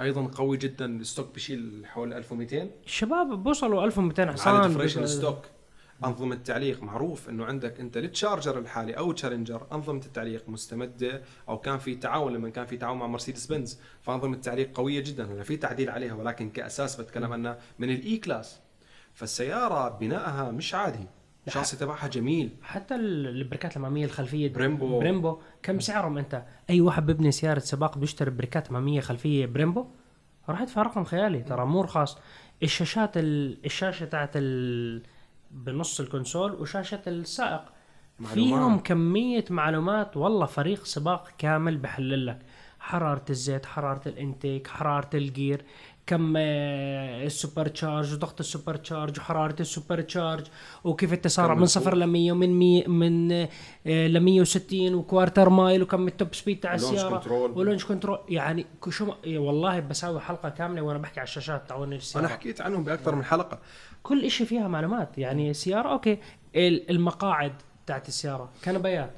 أيضا 0.00 0.26
قوي 0.26 0.56
جدا. 0.56 0.86
الستوك 0.86 1.34
بيشيل 1.34 1.82
حوالي 1.86 2.16
1200 2.16 2.70
الشباب 2.86 3.42
بوصلوا 3.42 3.84
1200 3.84 4.22
على 4.22 4.32
حصان. 4.32 4.68
ديفريشن 4.68 5.06
ستوك 5.06 5.38
أنظمة 6.04 6.34
التعليق 6.34 6.82
معروف 6.82 7.28
إنه 7.28 7.44
عندك 7.44 7.80
أنت 7.80 7.98
للتشارجر 7.98 8.58
الحالي 8.58 8.92
أو 8.92 9.12
تشالنجر 9.12 9.66
أنظمة 9.72 10.00
التعليق 10.06 10.48
مستمدة 10.48 11.22
أو 11.48 11.58
كان 11.58 11.78
في 11.78 11.94
تعاون 11.94 12.32
لما 12.32 12.48
كان 12.48 12.66
في 12.66 12.76
تعاون 12.76 12.98
مع 12.98 13.06
مرسيدس 13.06 13.46
بنز 13.46 13.78
فأنظمة 14.02 14.34
التعليق 14.34 14.70
قوية 14.76 15.00
جدا. 15.00 15.32
هلا 15.32 15.42
في 15.42 15.56
تعديل 15.56 15.90
عليها 15.90 16.14
ولكن 16.14 16.50
كأساس 16.50 17.00
بتكلم 17.00 17.32
عنها 17.32 17.58
من 17.78 17.90
ال 17.90 18.16
E-Class 18.16 18.58
فالسيارة 19.14 19.88
بنائها 19.88 20.50
مش 20.50 20.74
عادي. 20.74 21.06
الشاصي 21.46 21.76
تبعها 21.76 22.08
جميل. 22.08 22.50
حتى 22.62 22.94
ال- 22.94 23.26
البريكات 23.28 23.72
الأمامية 23.72 24.04
الخلفية. 24.04 24.52
Brembo. 24.52 24.98
Brembo. 24.98 25.38
كم 25.62 25.80
سعرهم 25.80 26.18
أنت؟ 26.18 26.42
أي 26.70 26.80
واحد 26.80 27.06
ببني 27.06 27.32
سيارة 27.32 27.58
سباق 27.58 27.98
بيشتري 27.98 28.30
بريكات 28.30 28.68
أمامية 28.68 29.00
خلفية 29.00 29.46
Brembo؟ 29.46 29.86
راح 30.48 30.60
يدفع 30.60 30.82
رقم 30.82 31.04
خيالي. 31.04 31.42
ترى 31.42 31.66
مو 31.66 31.80
رخاص. 31.82 32.18
الشاشات 32.62 33.16
ال... 33.16 33.64
الشاشة 33.64 34.06
تاعت 34.06 34.30
ال... 34.36 35.02
بنص 35.50 36.00
ال 36.00 36.07
console 36.07 36.52
وشاشة 36.52 37.02
السائق. 37.06 37.62
معلومات. 38.18 38.34
فيهم 38.34 38.78
كمية 38.78 39.44
معلومات. 39.50 40.16
والله 40.16 40.46
فريق 40.46 40.84
سباق 40.84 41.28
كامل 41.38 41.76
بحلل 41.78 42.26
لك. 42.26 42.38
حرارة 42.80 43.24
الزيت 43.30 43.66
حرارة 43.66 44.08
ال 44.08 44.16
intake 44.16 44.66
حرارة 44.68 45.10
ال 45.14 45.22
gear. 45.22 45.64
كم 46.06 46.34
آه، 46.36 47.26
ال 47.26 47.68
supercharge 47.68 48.12
وضغط 48.14 48.40
ال 48.40 48.76
supercharge 48.76 49.18
وحرارة 49.18 49.56
ال 49.60 50.00
supercharge 50.00 50.44
وكيف 50.84 51.12
التسارع 51.12 51.54
من 51.54 51.66
صفر 51.66 51.94
ل 51.96 52.04
100 52.06 52.32
ومن 52.32 52.58
100 52.58 52.88
من 52.88 53.32
آه، 53.86 54.06
ل 54.06 54.20
160 54.20 54.94
و 54.94 55.01
quarter 55.01 55.48
mile 55.48 55.82
وكم 55.82 56.08
ال 56.08 56.14
top 56.14 56.34
speed 56.34 56.60
تاع 56.60 56.74
السيارة. 56.74 57.32
و 57.32 57.39
launch 57.39 57.84
control 57.84 58.18
يعني 58.28 58.66
شو 58.88 59.12
إيه 59.24 59.38
والله 59.38 59.80
بساوي 59.80 60.20
حلقة 60.20 60.48
كاملة 60.48 60.82
وأنا 60.82 60.98
بحكي 60.98 61.20
على 61.20 61.26
الشاشات 61.26 61.68
تاعون 61.68 61.92
السيارة. 61.92 62.26
أنا 62.26 62.34
حكيت 62.34 62.60
عنهم 62.60 62.84
بأكثر 62.84 63.14
من 63.14 63.24
حلقة. 63.24 63.58
كل 64.02 64.24
إشي 64.24 64.44
فيها 64.44 64.68
معلومات. 64.68 65.18
يعني 65.18 65.54
سياره 65.54 65.88
أوكي 65.92 66.18
ال- 66.56 66.90
المقاعد 66.90 67.52
تاعت 67.86 68.08
السيارة 68.08 68.50
كنبايات 68.64 69.10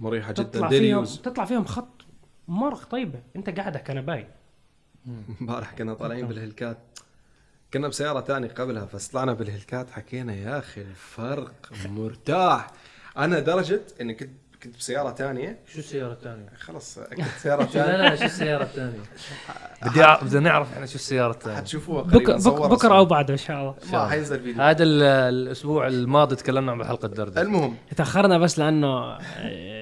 مريحة 0.00 0.32
جدا. 0.32 0.42
تطلع 0.42 0.68
فيهم 0.68 1.04
تطلع 1.04 1.44
فيهم 1.44 1.64
خط 1.64 2.02
مرخ 2.48 2.86
طيبة. 2.86 3.18
أنت 3.36 3.50
قاعدة 3.50 3.78
كنباي 3.78 4.26
امبارح 5.40 5.72
كنا 5.74 5.94
طالعين 5.94 6.26
بالهلكات 6.26 6.78
كنا 7.74 7.88
بسيارة 7.88 8.20
تانية 8.20 8.48
قبلها 8.48 8.88
بس 8.94 9.08
طلعنا 9.08 9.32
بالهلكات 9.32 9.90
حكينا 9.90 10.34
يا 10.34 10.58
أخي 10.58 10.80
الفرق 10.80 11.72
مرتاح. 11.86 12.70
أنا 13.16 13.40
درجة 13.40 13.80
إني 14.00 14.14
كنت 14.14 14.30
كنت 14.62 14.76
بسيارة 14.76 15.10
تانية؟ 15.10 15.58
شو 15.72 15.78
السيارة 15.78 16.12
الثانية؟ 16.12 16.48
خلص 16.60 16.98
كنت 16.98 17.26
سيارة 17.38 17.62
لا 17.62 17.66
ثانية 17.68 17.96
لا 17.96 18.16
شو 18.16 18.24
السيارة 18.24 18.62
الثانية؟ 18.62 18.98
بدي 19.82 20.26
بدنا 20.28 20.40
نعرف 20.40 20.72
إحنا 20.72 20.86
شو 20.86 20.94
السيارة 20.94 21.30
الثانية 21.30 21.56
حتشوفوها 21.56 22.02
قريبا 22.02 22.32
بك 22.34 22.40
صورها 22.40 22.68
بكرة 22.68 22.98
أو 22.98 23.04
بعده 23.04 23.32
إن 23.32 23.38
شاء 23.38 23.60
الله. 23.60 23.74
ما 23.92 24.08
حينزل 24.08 24.40
فيديو. 24.42 24.62
هذا 24.62 24.82
ال- 24.84 25.02
الأسبوع 25.02 25.86
الماضي 25.86 26.36
تكلمنا 26.36 26.72
عن 26.72 26.78
بحلقة 26.78 27.08
دردشة. 27.08 27.40
المهم. 27.42 27.76
تأخرنا 27.96 28.38
بس 28.38 28.58
لأنه 28.58 28.88
آه، 28.88 29.18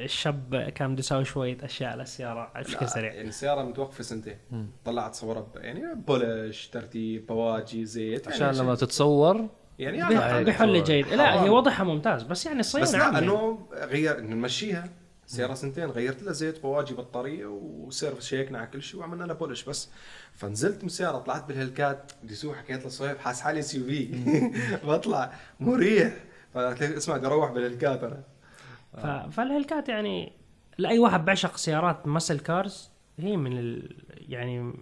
الشاب 0.04 0.70
كان 0.74 0.92
بده 0.92 0.98
يسوي 1.00 1.24
شوية 1.24 1.58
أشياء 1.64 1.90
على 1.90 2.02
السيارة 2.02 2.52
بشكل 2.56 2.88
سريع. 2.88 3.12
يعني 3.14 3.28
السيارة 3.28 3.62
متوقفة 3.62 4.02
سنتين. 4.04 4.36
طلعت 4.84 5.14
صورها 5.14 5.40
ب- 5.40 5.56
يعني 5.56 5.82
بولش 5.94 6.66
ترتيب 6.68 7.26
بواجي 7.26 7.84
زيت 7.84 8.26
يعني 8.26 8.44
عشان 8.44 8.64
لما 8.64 8.74
تتصور 8.74 9.46
يعني 9.80 10.44
بحل 10.44 10.84
جيد. 10.84 11.08
لا 11.08 11.44
هي. 11.44 11.48
وضعها 11.48 11.84
ممتاز 11.84 12.22
بس 12.22 12.46
يعني 12.46 12.60
الصيانه 12.60 12.86
بس 12.86 12.94
لا 12.94 13.04
عامة. 13.04 13.18
أنه 13.18 13.66
غير 13.72 14.20
نمشيها. 14.20 14.88
سيارة 15.26 15.54
سنتين 15.54 15.84
غيرت 15.84 16.22
لها 16.22 16.32
زيت 16.32 16.62
بواجي 16.62 16.94
بطارية 16.94 17.46
و 17.46 17.56
service 17.56 18.26
شيكنا 18.26 18.58
على 18.58 18.66
كل 18.66 18.82
شيء 18.82 19.00
وعملنا 19.00 19.24
لها 19.24 19.34
polish. 19.34 19.64
بس 19.64 19.88
فنزلت 20.32 20.78
من 20.82 20.86
السياره 20.86 21.18
طلعت 21.18 21.44
بال 21.48 21.62
Hellcat 21.62 22.12
بدي 22.22 22.34
اسوق 22.34 22.56
حكيت 22.56 22.86
لصهيب 22.86 23.18
حاس 23.18 23.40
حالي 23.40 23.58
SUV. 23.58 24.08
بطلع 24.88 25.32
مريح. 25.60 26.12
فقلت 26.54 26.82
اسمع 26.82 27.16
بدي 27.16 27.26
أروح 27.26 27.52
بال 27.52 27.64
Hellcat 27.64 28.04
أنا. 28.04 28.22
ف... 28.92 29.34
فال 29.34 29.46
Hellcat 29.46 29.88
يعني 29.88 30.32
لأي 30.78 30.98
واحد 30.98 31.24
بيعشق 31.24 31.56
سيارات 31.56 32.06
muscle 32.06 32.38
cars 32.38 32.90
هي 33.18 33.36
من 33.36 33.58
ال... 33.58 33.96
يعني 34.28 34.72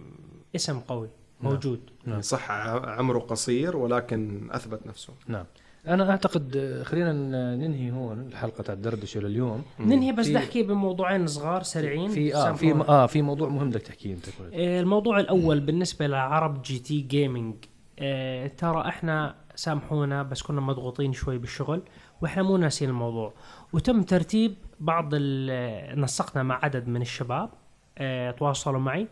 اسم 0.55 0.79
قوي. 0.79 1.09
موجود. 1.41 1.79
يعني 2.07 2.21
صح 2.21 2.51
ع- 2.51 2.89
عمره 2.97 3.19
قصير 3.19 3.77
ولكن 3.77 4.47
أثبت 4.51 4.87
نفسه. 4.87 5.13
نعم. 5.27 5.45
أنا 5.87 6.09
أعتقد 6.11 6.81
خلينا 6.85 7.13
ننهي 7.55 7.91
هون 7.91 8.19
الحلقة 8.19 8.61
تاع 8.63 8.73
الدردشة 8.73 9.19
لليوم. 9.19 9.63
ننهي 9.79 10.11
بس 10.11 10.29
أحكي 10.29 10.63
بموضوعين 10.63 11.27
صغار 11.27 11.63
سريعين. 11.63 12.09
في 12.09 12.35
آه 12.35 12.53
في. 12.53 12.71
آه 12.71 13.05
في 13.05 13.21
موضوع 13.21 13.49
مهم 13.49 13.69
بدك 13.69 13.81
تحكيه 13.81 14.13
أنت 14.13 14.25
كنت. 14.25 14.53
آه، 14.53 14.79
الموضوع 14.79 15.19
الأول 15.19 15.59
بالنسبة 15.59 16.07
لعرب 16.07 16.61
GT 16.61 17.01
Gaming 17.01 17.55
آه، 17.99 18.47
ترى 18.47 18.81
إحنا 18.87 19.35
سامحونا 19.55 20.23
بس 20.23 20.41
كنا 20.41 20.61
مضغوطين 20.61 21.13
شوي 21.13 21.37
بالشغل 21.37 21.81
وإحنا 22.21 22.43
مو 22.43 22.57
ناسين 22.57 22.89
الموضوع. 22.89 23.33
وتم 23.73 24.03
ترتيب 24.03 24.55
بعض 24.79 25.09
ال- 25.13 26.01
نسقنا 26.01 26.43
مع 26.43 26.59
عدد 26.63 26.87
من 26.87 27.01
الشباب. 27.01 27.49
آه، 27.97 28.31
تواصلوا 28.31 28.79
معي. 28.79 29.01
آه، 29.01 29.07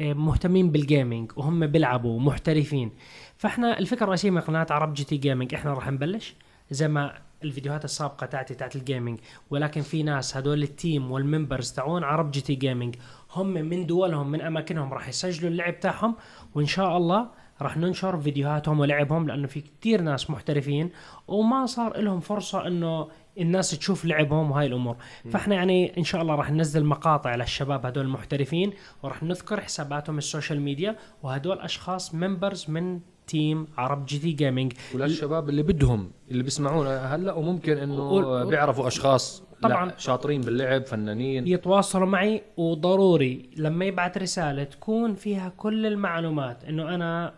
مهتمين 0.00 0.70
بال 0.70 0.86
gaming 0.86 1.32
وهم 1.36 1.66
بيلعبوا 1.66 2.20
محترفين 2.20 2.90
فإحنا 3.36 3.78
الفكرة 3.78 4.04
الرئيسية 4.04 4.30
من 4.30 4.40
قناة 4.40 4.66
عرب 4.70 4.94
GT 4.94 5.16
Gaming 5.16 5.54
إحنا 5.54 5.74
راح 5.74 5.90
نبلش. 5.90 6.34
زي 6.70 6.88
ما 6.88 7.18
الفيديوهات 7.44 7.84
السابقة 7.84 8.26
تاعتي 8.26 8.54
تاعت 8.54 8.76
ال 8.76 8.82
gaming 8.82 9.18
ولكن 9.50 9.80
في 9.80 10.02
ناس 10.02 10.36
هدول 10.36 10.62
ال 10.62 10.72
team 10.72 11.10
وال 11.10 11.24
members 11.24 11.72
تاعون 11.72 12.04
عرب 12.04 12.30
GT 12.30 12.54
Gaming 12.54 12.94
هم 13.34 13.46
من 13.46 13.86
دولهم 13.86 14.30
من 14.30 14.40
أماكنهم 14.40 14.92
راح 14.92 15.08
يسجلوا 15.08 15.50
اللعب 15.50 15.80
تاعهم. 15.80 16.14
وإن 16.54 16.66
شاء 16.66 16.96
الله 16.96 17.28
راح 17.62 17.76
ننشر 17.76 18.20
فيديوهاتهم 18.20 18.80
ولعبهم 18.80 19.28
لأنه 19.28 19.46
في 19.46 19.60
كتير 19.60 20.00
ناس 20.00 20.30
محترفين. 20.30 20.90
وما 21.28 21.66
صار 21.66 22.00
لهم 22.00 22.20
فرصة 22.20 22.66
إنه 22.66 23.08
الناس 23.38 23.70
تشوف 23.70 24.04
لعبهم 24.04 24.50
وهاي 24.50 24.66
الأمور. 24.66 24.96
فإحنا 25.30 25.54
يعني 25.54 25.98
إن 25.98 26.04
شاء 26.04 26.22
الله 26.22 26.34
راح 26.34 26.50
ننزل 26.50 26.84
مقاطع 26.84 27.34
للشباب 27.34 27.86
هدول 27.86 28.04
المحترفين 28.04 28.72
وراح 29.02 29.22
نذكر 29.22 29.60
حساباتهم 29.60 30.18
ال 30.18 30.24
social 30.24 30.60
media 30.60 30.96
وهدول 31.22 31.58
أشخاص 31.58 32.14
members 32.14 32.70
من 32.70 33.00
team 33.26 33.66
عرب 33.78 34.06
GT 34.06 34.32
Gaming 34.32 34.72
وللشباب 34.94 35.48
اللي 35.48 35.62
بدهم 35.62 36.10
اللي 36.30 36.42
بيسمعونا 36.42 37.14
هلا 37.14 37.32
وممكن 37.32 37.76
إنه 37.78 38.44
بيعرفوا 38.44 38.86
أشخاص 38.86 39.42
طبعاً. 39.62 39.92
شاطرين 39.98 40.40
باللعب 40.40 40.86
فنانين. 40.86 41.46
يتواصلوا 41.46 42.06
معي 42.06 42.42
وضروري 42.56 43.50
لما 43.56 43.84
يبعت 43.84 44.18
رسالة 44.18 44.64
تكون 44.64 45.14
فيها 45.14 45.52
كل 45.56 45.86
المعلومات 45.86 46.64
إنه 46.64 46.94
أنا 46.94 47.34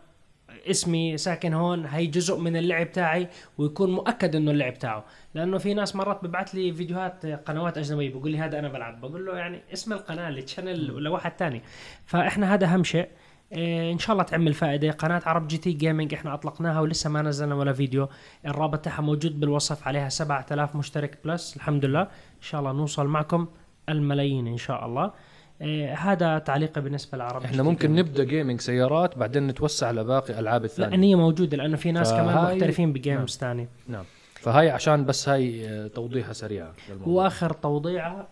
اسمي 0.67 1.17
ساكن 1.17 1.55
هون 1.55 1.87
هي 1.87 2.07
جزء 2.07 2.39
من 2.39 2.57
اللعب 2.57 2.93
تاعي 2.93 3.29
ويكون 3.59 3.93
مؤكد 3.93 4.37
إنه 4.37 4.51
اللعب 4.51 4.79
تاعه. 4.79 5.05
لأنه 5.35 5.59
في 5.59 5.75
ناس 5.75 5.97
مرات 5.97 6.25
ببعث 6.25 6.55
لي 6.55 6.73
فيديوهات 6.73 7.27
قنوات 7.27 7.79
أجنبية 7.79 8.15
بقول 8.15 8.31
لي 8.31 8.39
هذا 8.39 8.59
أنا 8.59 8.69
بلعب. 8.69 9.01
بقول 9.01 9.27
له 9.27 9.37
يعني 9.37 9.61
اسم 9.73 9.93
القناة 9.93 10.29
ال 10.29 10.37
channel 10.37 10.91
ولا 10.91 11.11
واحد 11.11 11.31
تاني. 11.31 11.63
فإحنا 12.07 12.55
هذا 12.55 12.67
أهم 12.67 12.85
شيء. 12.85 13.09
إيه 13.53 13.93
إن 13.93 13.99
شاء 13.99 14.13
الله 14.13 14.25
تعمل 14.25 14.55
فائدة. 14.55 14.91
قناة 14.91 15.23
عرب 15.27 15.49
GT 15.49 15.73
Gaming 15.73 16.15
إحنا 16.15 16.35
أطلقناها 16.35 16.81
ولسه 16.81 17.11
ما 17.11 17.23
نزلنا 17.23 17.55
ولا 17.55 17.73
فيديو. 17.73 18.09
الرابط 18.47 18.79
تاعها 18.79 19.01
موجود 19.03 19.41
بالوصف 19.41 19.89
عليها 19.89 20.09
7000 20.09 20.77
مشترك 20.77 21.19
plus 21.25 21.57
الحمد 21.57 21.85
لله. 21.85 22.03
إن 22.03 22.41
شاء 22.41 22.61
الله 22.61 22.73
نوصل 22.73 23.07
معكم 23.07 23.47
الملايين 23.89 24.47
إن 24.47 24.57
شاء 24.57 24.87
الله. 24.87 25.13
إيه 25.61 25.95
هذا 25.95 26.39
تعليقي 26.39 26.81
بالنسبة 26.81 27.19
لعرب 27.19 27.45
إحنا 27.45 27.63
ممكن 27.63 27.95
نبدأ 27.95 28.25
gaming 28.25 28.61
سيارات 28.61 29.19
بعدين 29.19 29.47
نتوسع 29.47 29.91
لباقي 29.91 30.39
ألعاب 30.39 30.61
لا 30.61 30.67
الثانية. 30.67 30.95
النية 30.95 31.17
موجودة 31.17 31.57
لأنه 31.57 31.77
في 31.77 31.93
ناس 31.93 32.13
كمان 32.13 32.55
محترفين 32.55 32.93
ب 32.93 33.00
games 33.00 33.37
ثانية. 33.37 33.69
نعم. 33.89 34.05
فهاي 34.35 34.71
عشان 34.71 35.05
بس 35.05 35.29
هاي 35.29 35.69
آه، 35.69 35.87
توضيحة 35.87 36.33
سريعة 36.33 36.73
للموضوع. 36.89 37.25
وآخر 37.25 37.53
توضيعة 37.53 38.29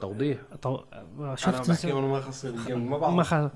توضيح؟ 0.00 0.38
طو... 0.62 0.80
أنا 1.18 1.36
شفت؟ 1.36 1.70
بحكي 1.70 1.92
وأنا 1.92 2.06
ما 2.06 2.20
خصني 2.20 2.52
بال 2.52 2.65
game 2.65 2.90
ما 2.90 2.98
ما 2.98 2.98
بعرف 2.98 3.34
خ... 3.34 3.50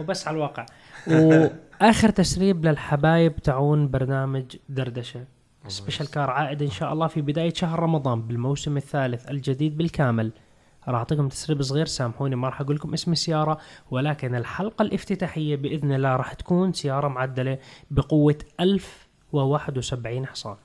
وبس 0.00 0.28
على 0.28 0.34
الواقع. 0.34 0.66
وآخر 1.06 2.08
تسريب 2.08 2.66
للحبايب 2.66 3.36
تاعون 3.36 3.90
برنامج 3.90 4.56
دردشة. 4.68 5.24
special 5.68 6.10
car 6.10 6.30
عائد 6.30 6.62
إن 6.62 6.70
شاء 6.70 6.92
الله 6.92 7.06
في 7.06 7.20
بداية 7.20 7.54
شهر 7.54 7.80
رمضان 7.80 8.22
بالموسم 8.22 8.76
الثالث 8.76 9.30
الجديد 9.30 9.76
بالكامل. 9.76 10.32
راح 10.88 10.98
أعطيكم 10.98 11.28
تسريب 11.28 11.62
صغير 11.62 11.86
سامحوني 11.86 12.36
ما 12.36 12.48
راح 12.48 12.60
أقول 12.60 12.76
لكم 12.76 12.92
اسم 12.92 13.12
السيارة 13.12 13.58
ولكن 13.90 14.34
الحلقة 14.34 14.82
الافتتاحية 14.82 15.56
بإذن 15.56 15.92
الله 15.92 16.16
راح 16.16 16.32
تكون 16.32 16.72
سيارة 16.72 17.08
معدلة 17.08 17.58
بقوة 17.90 18.38
1071 18.60 20.26
حصان. 20.26 20.56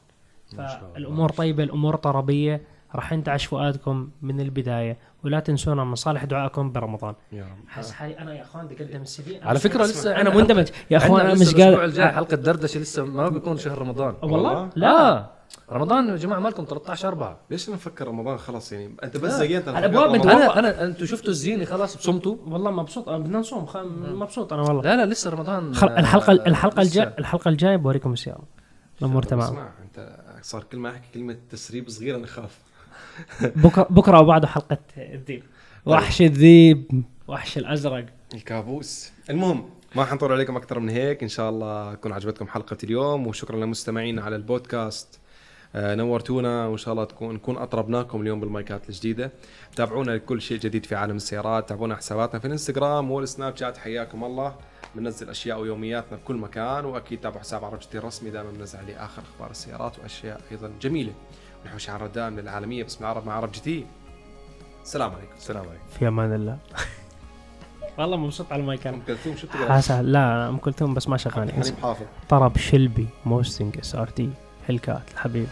فالأمور 0.58 1.30
طيبة 1.30 1.63
الأمور 1.63 1.95
طربية 1.95 2.62
راح 2.95 3.13
ينتعش 3.13 3.45
فؤادكم 3.45 4.10
من 4.21 4.41
البداية 4.41 4.97
ولا 5.23 5.39
تنسونا 5.39 5.84
من 5.84 5.95
صالح 5.95 6.23
دعائكم 6.23 6.71
برمضان. 6.71 7.15
يا 7.32 7.45
حس 7.67 7.91
حالي 7.91 8.19
أنا 8.19 8.34
يا 8.34 8.41
أخوان 8.41 8.67
بدي 8.67 8.84
اقدم 8.84 9.01
السي 9.01 9.23
في. 9.23 9.41
على 9.43 9.60
فكرة 9.60 9.84
لسه 9.84 10.21
أنا 10.21 10.36
مندمج. 10.36 10.67
يا 10.91 10.97
أخوان 10.97 11.25
أنا 11.25 11.34
مش 11.34 11.41
الأسبوع 11.41 11.65
قادر 11.65 11.86
الجاي 11.86 12.08
حلقة 12.08 12.36
دردشة 12.36 12.80
لسه 12.80 13.06
ما 13.06 13.30
بيكون 13.30 13.58
شهر 13.58 13.78
رمضان. 13.78 14.15
والله؟ 14.23 14.69
لا. 14.75 15.35
رمضان 15.71 16.08
يا 16.10 16.15
جماعة 16.15 16.39
مالكم 16.39 16.65
13 16.69 17.08
4 17.08 17.39
ليش 17.49 17.67
أنا 17.67 17.75
مفكر 17.75 18.08
رمضان 18.08 18.38
خلص 18.38 18.71
يعني؟ 18.71 18.95
أنت 19.03 19.17
بس 19.17 19.31
زينت 19.31 19.67
أنا 19.67 19.86
أنت 19.86 19.95
رمضان. 19.95 20.29
أنا 20.31 20.60
أنا 20.60 20.84
أنتم 20.86 21.05
شفتوا 21.05 21.29
الزينه 21.29 21.65
خلاص؟ 21.65 21.97
بصمتوا 21.97 22.36
والله 22.47 22.71
مبسوط. 22.71 23.10
أنا 23.10 23.17
بدنا 23.17 23.39
نصوم. 23.39 23.65
خ... 23.65 23.77
مبسوط 24.01 24.53
أنا 24.53 24.62
والله. 24.62 24.81
لا 24.81 24.95
لا 25.05 25.05
لسه 25.12 25.29
رمضان 25.29 25.75
خل... 25.75 25.88
آه، 25.89 25.99
الحلقة 25.99 26.31
الحلقة 26.34 26.81
لسه. 26.81 26.81
الجايه 26.81 27.15
الحلقة 27.19 27.49
الجاية 27.49 27.75
بوريكم 27.75 28.13
السياره 28.13 28.43
الأمور 29.01 29.23
تمام. 29.23 29.43
اسمع 29.43 29.69
أنت 29.84 30.17
صار 30.41 30.63
كل 30.63 30.77
ما 30.77 30.89
أحكي 30.89 31.08
كلمة 31.13 31.38
تسريب 31.49 31.89
صغيرة 31.89 32.17
نخاف 32.17 32.58
بكره 33.63 33.88
بكرة 33.89 34.19
وبعده 34.21 34.47
حلقة 34.47 34.77
الذيب 34.97 35.43
وحش 35.86 36.21
الذيب 36.21 37.03
وحش 37.27 37.58
الأزرق. 37.58 38.05
الكابوس. 38.34 39.12
المهم 39.29 39.69
ما 39.95 40.05
حنطول 40.05 40.31
عليكم 40.31 40.55
أكثر 40.58 40.79
من 40.79 40.89
هيك. 40.89 41.23
إن 41.23 41.29
شاء 41.29 41.49
الله 41.49 41.93
تكون 41.93 42.12
عجبتكم 42.12 42.47
حلقة 42.47 42.77
اليوم. 42.84 43.27
وشكرا 43.27 43.58
لمستمعينا 43.58 44.21
على 44.21 44.36
البودكاست. 44.36 45.15
آه، 45.15 45.24
نورتونا 45.75 46.67
وإن 46.67 46.77
شاء 46.77 46.93
الله 46.93 47.03
تكون 47.03 47.35
نكون 47.35 47.57
أطربناكم 47.57 48.21
اليوم 48.21 48.39
بالمايكات 48.39 48.89
الجديدة. 48.89 49.31
تابعونا 49.75 50.11
لكل 50.11 50.41
شيء 50.41 50.59
جديد 50.59 50.85
في 50.85 50.95
عالم 50.95 51.15
السيارات 51.15 51.69
تابعونا 51.69 51.95
حساباتنا 51.95 52.39
في 52.39 52.47
الإنستغرام 52.47 53.11
والسناب 53.11 53.57
شات. 53.57 53.77
حياكم 53.77 54.23
الله. 54.23 54.55
بننزل 54.95 55.29
أشياء 55.29 55.61
ويومياتنا 55.61 56.17
بكل 56.17 56.35
مكان 56.35 56.85
وأكيد 56.85 57.19
تابعوا 57.19 57.41
حساب 57.41 57.65
عرب 57.65 57.79
جديد 57.79 57.95
الرسمي 57.95 58.29
دائما 58.29 58.51
بنزل 58.51 58.79
عليه 58.79 59.05
آخر 59.05 59.21
أخبار 59.21 59.51
السيارات 59.51 59.99
وأشياء 59.99 60.41
أيضا 60.51 60.71
جميلة. 60.81 61.13
ونحو 61.63 61.77
شعار 61.77 62.07
دائما 62.07 62.41
العالمية 62.41 62.83
باسم 62.83 63.03
العرب 63.03 63.25
مع 63.25 63.33
عرب 63.33 63.51
تي 63.51 63.85
السلام 64.83 65.11
عليكم. 65.11 65.33
السلام 65.38 65.65
عليكم. 65.69 65.83
في 65.99 66.07
أمان 66.07 66.33
الله. 66.33 66.57
والله 67.97 68.17
مبسوط 68.17 68.51
على 68.51 68.61
المايك 68.61 68.88
أم 68.88 69.01
كلثوم 69.07 69.35
شو 69.35 69.47
بتقول؟ 69.47 69.67
حاسة 69.67 70.01
لا 70.01 70.49
أم 70.49 70.57
كلثوم 70.57 70.93
بس 70.93 71.09
ما 71.09 71.17
شغالة 71.17 71.51
حليم 71.51 71.75
حافظ. 71.75 72.05
طرب 72.29 72.57
شلبي 72.57 73.07
موستنج 73.25 73.77
إس 73.77 73.95
آر 73.95 74.07
تي. 74.07 74.29
هلكات 74.69 75.01
الحبيب. 75.13 75.47